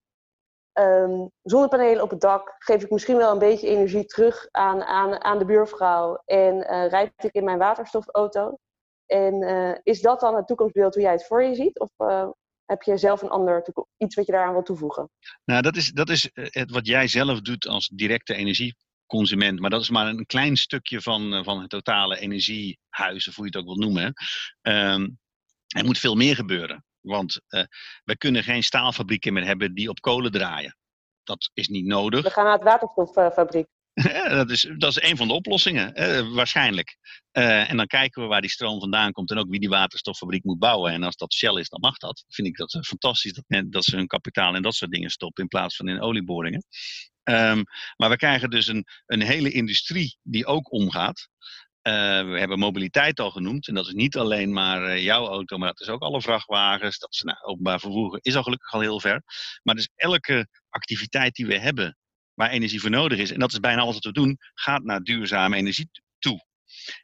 um, 0.73 1.31
zonnepanelen 1.41 2.03
op 2.03 2.09
het 2.09 2.21
dak, 2.21 2.55
geef 2.57 2.83
ik 2.83 2.89
misschien 2.89 3.17
wel 3.17 3.31
een 3.31 3.39
beetje 3.39 3.67
energie 3.67 4.05
terug 4.05 4.47
aan, 4.51 4.83
aan, 4.83 5.23
aan 5.23 5.39
de 5.39 5.45
buurvrouw 5.45 6.21
en 6.25 6.55
uh, 6.55 6.87
rijd 6.87 7.11
ik 7.17 7.33
in 7.33 7.43
mijn 7.43 7.57
waterstofauto. 7.57 8.57
En 9.05 9.41
uh, 9.41 9.75
is 9.83 10.01
dat 10.01 10.19
dan 10.19 10.35
het 10.35 10.47
toekomstbeeld 10.47 10.93
hoe 10.93 11.03
jij 11.03 11.11
het 11.11 11.25
voor 11.25 11.43
je 11.43 11.55
ziet? 11.55 11.79
Of 11.79 11.89
uh, 11.97 12.29
heb 12.65 12.81
je 12.81 12.97
zelf 12.97 13.21
een 13.21 13.29
ander 13.29 13.65
iets 13.97 14.15
wat 14.15 14.25
je 14.25 14.31
daaraan 14.31 14.53
wil 14.53 14.63
toevoegen? 14.63 15.09
Nou, 15.45 15.61
dat 15.61 15.75
is, 15.75 15.91
dat 15.91 16.09
is 16.09 16.29
het 16.33 16.71
wat 16.71 16.87
jij 16.87 17.07
zelf 17.07 17.41
doet 17.41 17.67
als 17.67 17.87
directe 17.87 18.35
energieconsument. 18.35 19.59
Maar 19.59 19.69
dat 19.69 19.81
is 19.81 19.89
maar 19.89 20.07
een 20.07 20.25
klein 20.25 20.57
stukje 20.57 21.01
van, 21.01 21.43
van 21.43 21.59
het 21.61 21.69
totale 21.69 22.19
energiehuis, 22.19 23.27
of 23.27 23.35
hoe 23.35 23.45
je 23.45 23.51
het 23.51 23.55
ook 23.55 23.65
wilt 23.65 23.79
noemen. 23.79 24.13
Um, 24.61 25.19
er 25.67 25.85
moet 25.85 25.97
veel 25.97 26.15
meer 26.15 26.35
gebeuren. 26.35 26.85
Want 27.01 27.41
uh, 27.49 27.63
we 28.03 28.17
kunnen 28.17 28.43
geen 28.43 28.63
staalfabrieken 28.63 29.33
meer 29.33 29.45
hebben 29.45 29.73
die 29.73 29.89
op 29.89 29.99
kolen 29.99 30.31
draaien. 30.31 30.77
Dat 31.23 31.49
is 31.53 31.67
niet 31.67 31.85
nodig. 31.85 32.23
We 32.23 32.29
gaan 32.29 32.43
naar 32.43 32.53
het 32.53 32.63
waterstoffabriek. 32.63 33.67
dat, 34.29 34.49
is, 34.49 34.69
dat 34.77 34.89
is 34.89 35.09
een 35.09 35.17
van 35.17 35.27
de 35.27 35.33
oplossingen, 35.33 35.93
eh, 35.93 36.33
waarschijnlijk. 36.33 36.97
Uh, 37.31 37.69
en 37.69 37.77
dan 37.77 37.87
kijken 37.87 38.21
we 38.21 38.27
waar 38.27 38.41
die 38.41 38.49
stroom 38.49 38.79
vandaan 38.79 39.11
komt 39.11 39.31
en 39.31 39.37
ook 39.37 39.49
wie 39.49 39.59
die 39.59 39.69
waterstoffabriek 39.69 40.43
moet 40.43 40.59
bouwen. 40.59 40.91
En 40.91 41.03
als 41.03 41.15
dat 41.15 41.33
Shell 41.33 41.59
is, 41.59 41.69
dan 41.69 41.79
mag 41.79 41.97
dat. 41.97 42.23
Vind 42.27 42.47
ik 42.47 42.55
dat 42.55 42.85
fantastisch 42.87 43.33
dat, 43.33 43.71
dat 43.71 43.83
ze 43.83 43.95
hun 43.95 44.07
kapitaal 44.07 44.55
in 44.55 44.61
dat 44.61 44.75
soort 44.75 44.91
dingen 44.91 45.09
stoppen 45.09 45.43
in 45.43 45.49
plaats 45.49 45.75
van 45.75 45.87
in 45.87 46.01
olieboringen. 46.01 46.63
Um, 47.23 47.63
maar 47.97 48.09
we 48.09 48.15
krijgen 48.15 48.49
dus 48.49 48.67
een, 48.67 48.85
een 49.05 49.21
hele 49.21 49.51
industrie 49.51 50.17
die 50.23 50.45
ook 50.45 50.71
omgaat. 50.71 51.27
Uh, 51.83 51.93
we 52.31 52.39
hebben 52.39 52.59
mobiliteit 52.59 53.19
al 53.19 53.31
genoemd. 53.31 53.67
En 53.67 53.73
dat 53.73 53.87
is 53.87 53.93
niet 53.93 54.17
alleen 54.17 54.53
maar 54.53 54.83
uh, 54.83 55.03
jouw 55.03 55.27
auto, 55.27 55.57
maar 55.57 55.67
dat 55.67 55.79
is 55.79 55.89
ook 55.89 56.01
alle 56.01 56.21
vrachtwagens. 56.21 56.99
Dat 56.99 57.13
is 57.13 57.21
nou, 57.21 57.37
openbaar 57.41 57.79
vervoer 57.79 58.19
is 58.21 58.35
al 58.35 58.43
gelukkig 58.43 58.73
al 58.73 58.79
heel 58.79 58.99
ver. 58.99 59.23
Maar 59.63 59.75
dus 59.75 59.89
elke 59.95 60.47
activiteit 60.69 61.35
die 61.35 61.45
we 61.45 61.57
hebben 61.57 61.97
waar 62.33 62.49
energie 62.49 62.81
voor 62.81 62.89
nodig 62.89 63.19
is, 63.19 63.31
en 63.31 63.39
dat 63.39 63.51
is 63.51 63.59
bijna 63.59 63.81
alles 63.81 63.93
wat 63.93 64.03
we 64.03 64.11
doen, 64.11 64.37
gaat 64.53 64.83
naar 64.83 64.99
duurzame 64.99 65.55
energie 65.55 65.89
toe. 66.19 66.45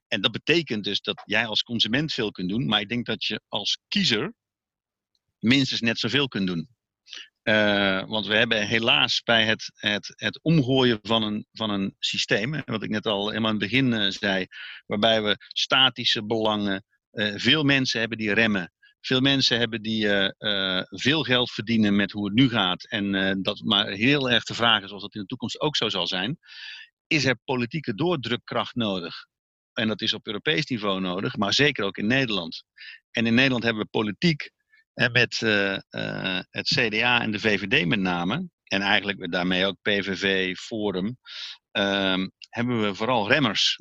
En 0.07 0.21
dat 0.21 0.31
betekent 0.31 0.83
dus 0.83 1.01
dat 1.01 1.21
jij 1.25 1.45
als 1.45 1.63
consument 1.63 2.13
veel 2.13 2.31
kunt 2.31 2.49
doen, 2.49 2.65
maar 2.65 2.81
ik 2.81 2.89
denk 2.89 3.05
dat 3.05 3.23
je 3.25 3.41
als 3.47 3.79
kiezer 3.87 4.33
minstens 5.39 5.81
net 5.81 5.99
zoveel 5.99 6.27
kunt 6.27 6.47
doen. 6.47 6.76
Uh, 7.47 8.03
want 8.07 8.25
we 8.25 8.35
hebben 8.35 8.67
helaas 8.67 9.21
bij 9.23 9.45
het, 9.45 9.71
het, 9.75 10.13
het 10.15 10.39
omgooien 10.41 10.99
van 11.01 11.23
een, 11.23 11.45
van 11.51 11.69
een 11.69 11.95
systeem, 11.99 12.61
wat 12.65 12.83
ik 12.83 12.89
net 12.89 13.05
al 13.05 13.31
in 13.31 13.43
het 13.43 13.57
begin 13.57 13.91
uh, 13.91 14.09
zei, 14.09 14.45
waarbij 14.85 15.23
we 15.23 15.35
statische 15.47 16.25
belangen, 16.25 16.85
uh, 17.11 17.33
veel 17.35 17.63
mensen 17.63 17.99
hebben 17.99 18.17
die 18.17 18.33
remmen, 18.33 18.73
veel 19.01 19.19
mensen 19.19 19.59
hebben 19.59 19.81
die 19.81 20.07
veel 20.89 21.23
geld 21.23 21.51
verdienen 21.51 21.95
met 21.95 22.11
hoe 22.11 22.25
het 22.25 22.33
nu 22.33 22.49
gaat 22.49 22.89
en 22.89 23.41
dat 23.41 23.61
maar 23.63 23.87
heel 23.87 24.29
erg 24.29 24.43
de 24.43 24.53
vraag 24.53 24.83
is 24.83 24.91
of 24.91 25.01
dat 25.01 25.15
in 25.15 25.21
de 25.21 25.27
toekomst 25.27 25.61
ook 25.61 25.75
zo 25.75 25.89
zal 25.89 26.07
zijn, 26.07 26.37
is 27.07 27.25
er 27.25 27.39
politieke 27.45 27.95
doordrukkracht 27.95 28.75
nodig. 28.75 29.25
En 29.73 29.87
dat 29.87 30.01
is 30.01 30.13
op 30.13 30.27
Europees 30.27 30.65
niveau 30.65 30.99
nodig, 30.99 31.37
maar 31.37 31.53
zeker 31.53 31.85
ook 31.85 31.97
in 31.97 32.07
Nederland. 32.07 32.63
En 33.11 33.25
in 33.25 33.33
Nederland 33.33 33.63
hebben 33.63 33.83
we 33.83 33.89
politiek 33.89 34.51
en 34.97 35.11
met 35.11 35.41
uh, 35.41 35.77
uh, 35.89 36.39
het 36.49 36.67
CDA 36.67 37.21
en 37.21 37.31
de 37.31 37.39
VVD 37.39 37.85
met 37.85 37.99
name, 37.99 38.49
en 38.63 38.81
eigenlijk 38.81 39.31
daarmee 39.31 39.65
ook 39.65 39.77
PVV, 39.81 40.55
Forum, 40.55 41.17
um, 41.71 42.31
hebben 42.49 42.81
we 42.81 42.95
vooral 42.95 43.27
remmers. 43.27 43.79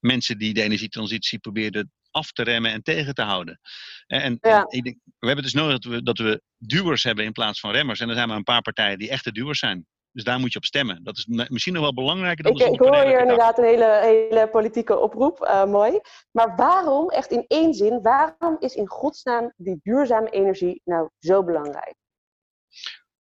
Mensen 0.00 0.38
die 0.38 0.54
de 0.54 0.62
energietransitie 0.62 1.38
probeerden 1.38 1.92
af 2.10 2.32
te 2.32 2.42
remmen 2.42 2.70
en 2.70 2.82
tegen 2.82 3.14
te 3.14 3.22
houden. 3.22 3.60
En, 4.06 4.38
ja. 4.40 4.62
en 4.62 4.78
ik 4.78 4.84
denk, 4.84 4.96
we 5.18 5.26
hebben 5.26 5.44
dus 5.44 5.54
nodig 5.54 5.78
dat 5.78 5.92
we, 5.92 6.02
dat 6.02 6.18
we 6.18 6.42
duwers 6.58 7.02
hebben 7.02 7.24
in 7.24 7.32
plaats 7.32 7.60
van 7.60 7.70
remmers. 7.70 8.00
En 8.00 8.08
er 8.08 8.14
zijn 8.14 8.28
maar 8.28 8.36
een 8.36 8.42
paar 8.42 8.62
partijen 8.62 8.98
die 8.98 9.10
echte 9.10 9.32
duwers 9.32 9.58
zijn. 9.58 9.86
Dus 10.16 10.24
daar 10.24 10.40
moet 10.40 10.52
je 10.52 10.58
op 10.58 10.64
stemmen. 10.64 11.04
Dat 11.04 11.16
is 11.16 11.26
misschien 11.26 11.72
nog 11.72 11.82
wel 11.82 11.94
belangrijker 11.94 12.44
dan 12.44 12.52
ik, 12.52 12.58
de 12.58 12.72
Ik 12.72 12.78
hoor 12.78 13.04
hier 13.04 13.20
inderdaad 13.20 13.58
een 13.58 13.64
hele, 13.64 14.00
hele 14.02 14.48
politieke 14.48 14.98
oproep. 14.98 15.40
Uh, 15.40 15.64
mooi. 15.64 16.00
Maar 16.30 16.56
waarom, 16.56 17.10
echt 17.10 17.30
in 17.30 17.44
één 17.46 17.74
zin, 17.74 18.02
waarom 18.02 18.56
is 18.58 18.74
in 18.74 18.88
godsnaam 18.88 19.52
die 19.56 19.80
duurzame 19.82 20.30
energie 20.30 20.80
nou 20.84 21.10
zo 21.18 21.44
belangrijk? 21.44 21.94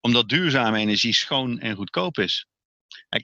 Omdat 0.02 0.30
duurzame 0.30 0.78
energie 0.78 1.14
schoon 1.14 1.60
en 1.60 1.76
goedkoop 1.76 2.18
is. 2.18 2.48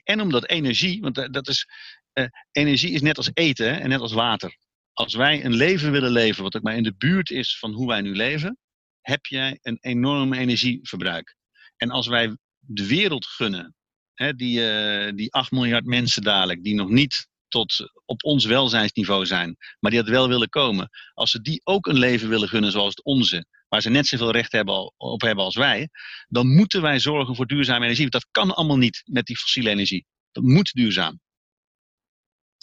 En 0.04 0.20
omdat 0.20 0.48
energie, 0.48 1.00
want 1.00 1.32
dat 1.32 1.48
is, 1.48 1.68
uh, 2.12 2.26
energie 2.50 2.90
is 2.90 3.02
net 3.02 3.16
als 3.16 3.30
eten 3.34 3.80
en 3.80 3.88
net 3.88 4.00
als 4.00 4.12
water. 4.12 4.56
Als 4.92 5.14
wij 5.14 5.44
een 5.44 5.54
leven 5.54 5.92
willen 5.92 6.10
leven 6.10 6.42
wat 6.42 6.56
ook 6.56 6.62
maar 6.62 6.76
in 6.76 6.82
de 6.82 6.96
buurt 6.96 7.30
is 7.30 7.58
van 7.58 7.72
hoe 7.72 7.86
wij 7.86 8.00
nu 8.00 8.14
leven, 8.14 8.58
heb 9.00 9.26
jij 9.26 9.58
een 9.62 9.78
enorm 9.80 10.32
energieverbruik. 10.32 11.36
En 11.76 11.90
als 11.90 12.06
wij 12.06 12.36
de 12.66 12.86
wereld 12.86 13.26
gunnen, 13.26 13.74
hè, 14.14 14.34
die, 14.34 14.60
uh, 14.60 15.12
die 15.14 15.32
8 15.32 15.50
miljard 15.50 15.84
mensen 15.84 16.22
dadelijk, 16.22 16.62
die 16.64 16.74
nog 16.74 16.88
niet 16.88 17.28
tot 17.48 17.92
op 18.04 18.24
ons 18.24 18.44
welzijnsniveau 18.44 19.26
zijn, 19.26 19.56
maar 19.80 19.90
die 19.90 20.00
dat 20.00 20.08
wel 20.10 20.28
willen 20.28 20.48
komen, 20.48 20.88
als 21.14 21.30
ze 21.30 21.40
die 21.40 21.60
ook 21.64 21.86
een 21.86 21.98
leven 21.98 22.28
willen 22.28 22.48
gunnen 22.48 22.72
zoals 22.72 22.88
het 22.88 23.04
onze, 23.04 23.46
waar 23.68 23.82
ze 23.82 23.90
net 23.90 24.06
zoveel 24.06 24.30
recht 24.30 24.52
hebben, 24.52 24.92
op 24.96 25.20
hebben 25.20 25.44
als 25.44 25.56
wij, 25.56 25.88
dan 26.28 26.46
moeten 26.46 26.82
wij 26.82 26.98
zorgen 26.98 27.36
voor 27.36 27.46
duurzame 27.46 27.84
energie. 27.84 28.08
Want 28.10 28.22
dat 28.22 28.26
kan 28.30 28.54
allemaal 28.54 28.76
niet 28.76 29.02
met 29.04 29.26
die 29.26 29.36
fossiele 29.36 29.70
energie. 29.70 30.06
Dat 30.32 30.44
moet 30.44 30.72
duurzaam. 30.72 31.20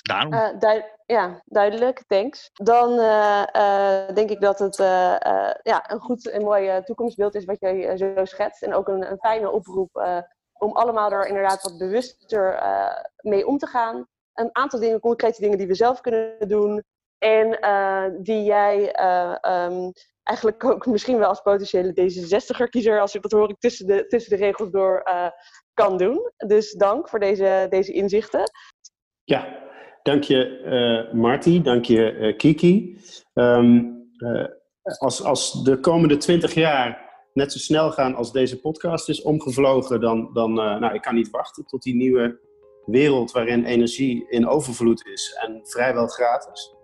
Daarom. 0.01 0.33
Uh, 0.33 0.81
ja, 1.05 1.41
duidelijk, 1.45 2.03
thanks. 2.07 2.49
Dan 2.53 2.91
uh, 2.91 3.43
uh, 3.55 4.07
denk 4.13 4.29
ik 4.29 4.41
dat 4.41 4.59
het 4.59 4.75
ja, 5.63 5.91
een 5.91 5.99
goed 5.99 6.29
en 6.29 6.43
mooi 6.43 6.83
toekomstbeeld 6.83 7.35
is 7.35 7.45
wat 7.45 7.59
jij 7.59 7.97
zo 7.97 8.25
schetst. 8.25 8.63
En 8.63 8.73
ook 8.73 8.87
een, 8.87 9.11
een 9.11 9.17
fijne 9.17 9.51
oproep 9.51 10.23
om 10.53 10.71
allemaal 10.71 11.11
er 11.11 11.25
inderdaad 11.25 11.63
wat 11.63 11.77
bewuster 11.77 12.63
mee 13.21 13.47
om 13.47 13.57
te 13.57 13.67
gaan. 13.67 14.07
Een 14.33 14.49
aantal 14.51 14.79
dingen, 14.79 14.99
concrete 14.99 15.41
dingen 15.41 15.57
die 15.57 15.67
we 15.67 15.75
zelf 15.75 16.01
kunnen 16.01 16.47
doen. 16.47 16.83
En 17.17 17.49
die 18.23 18.43
jij 18.43 18.79
um, 19.65 19.91
eigenlijk 20.23 20.63
ook 20.63 20.85
misschien 20.85 21.17
wel 21.17 21.29
als 21.29 21.41
potentiële 21.41 21.91
D66er-kiezer, 21.91 22.99
als 22.99 23.15
ik 23.15 23.21
dat 23.21 23.31
hoor 23.31 23.49
ik 23.49 23.59
tussen 23.59 23.87
de, 23.87 24.07
tussen 24.07 24.37
de 24.37 24.45
regels 24.45 24.71
door, 24.71 25.03
kan 25.73 25.97
doen. 25.97 26.31
Dus 26.37 26.71
dank 26.71 27.09
voor 27.09 27.19
deze, 27.19 27.65
deze 27.69 27.91
inzichten. 27.91 28.43
Ja, 29.23 29.68
Dank 30.03 30.23
je, 30.23 31.11
uh. 31.13 31.63
Dank 31.63 31.85
je, 31.85 32.13
uh, 32.13 32.37
Kiki. 32.37 32.97
Um, 33.33 33.97
uh, 34.17 34.45
als, 34.97 35.23
als 35.23 35.63
de 35.63 35.79
komende 35.79 36.17
twintig 36.17 36.53
jaar 36.53 37.07
net 37.33 37.51
zo 37.51 37.57
snel 37.57 37.91
gaan 37.91 38.15
als 38.15 38.31
deze 38.31 38.59
podcast 38.59 39.09
is 39.09 39.21
omgevlogen, 39.21 40.01
dan, 40.01 40.29
dan 40.33 40.53
nou, 40.53 40.93
ik 40.93 41.01
kan 41.01 41.15
niet 41.15 41.29
wachten 41.29 41.65
tot 41.65 41.83
die 41.83 41.95
nieuwe 41.95 42.39
wereld 42.85 43.31
waarin 43.31 43.65
energie 43.65 44.25
in 44.29 44.47
overvloed 44.47 45.07
is 45.07 45.37
en 45.45 45.59
vrijwel 45.63 46.07
gratis. 46.07 46.75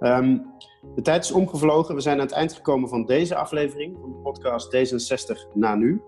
Um, 0.00 0.52
de 0.94 1.02
tijd 1.02 1.24
is 1.24 1.32
omgevlogen. 1.32 1.94
We 1.94 2.00
zijn 2.00 2.18
aan 2.18 2.26
het 2.26 2.34
eind 2.34 2.52
gekomen 2.52 2.88
van 2.88 3.06
deze 3.06 3.34
aflevering 3.34 3.96
van 4.00 4.10
de 4.10 4.18
podcast 4.18 4.76
D66 4.76 5.52
na 5.54 5.74
nu. 5.74 6.02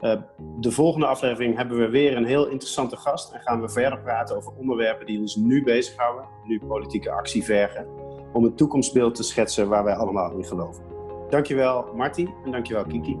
Uh, 0.00 0.12
de 0.60 0.70
volgende 0.70 1.06
aflevering 1.06 1.56
hebben 1.56 1.78
we 1.78 1.88
weer 1.88 2.16
een 2.16 2.24
heel 2.24 2.46
interessante 2.48 2.96
gast 2.96 3.32
en 3.32 3.40
gaan 3.40 3.60
we 3.60 3.68
verder 3.68 4.00
praten 4.00 4.36
over 4.36 4.52
onderwerpen 4.52 5.06
die 5.06 5.20
ons 5.20 5.36
nu 5.36 5.62
bezighouden, 5.64 6.24
nu 6.44 6.60
politieke 6.68 7.10
actie 7.10 7.44
vergen, 7.44 7.86
om 8.32 8.44
een 8.44 8.54
toekomstbeeld 8.54 9.14
te 9.14 9.22
schetsen 9.22 9.68
waar 9.68 9.84
wij 9.84 9.94
allemaal 9.94 10.30
in 10.30 10.44
geloven. 10.44 10.84
Dankjewel 11.30 11.90
Marty 11.94 12.26
en 12.44 12.50
dankjewel 12.50 12.84
Kiki. 12.84 13.18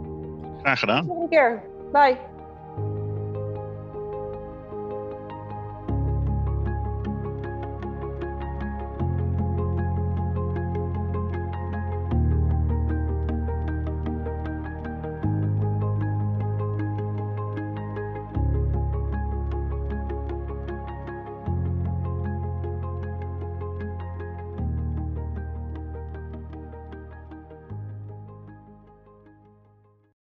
Graag 0.58 0.78
gedaan. 0.78 1.06
Tot 1.06 1.22
een 1.22 1.28
keer. 1.28 1.62
Bye. 1.92 2.35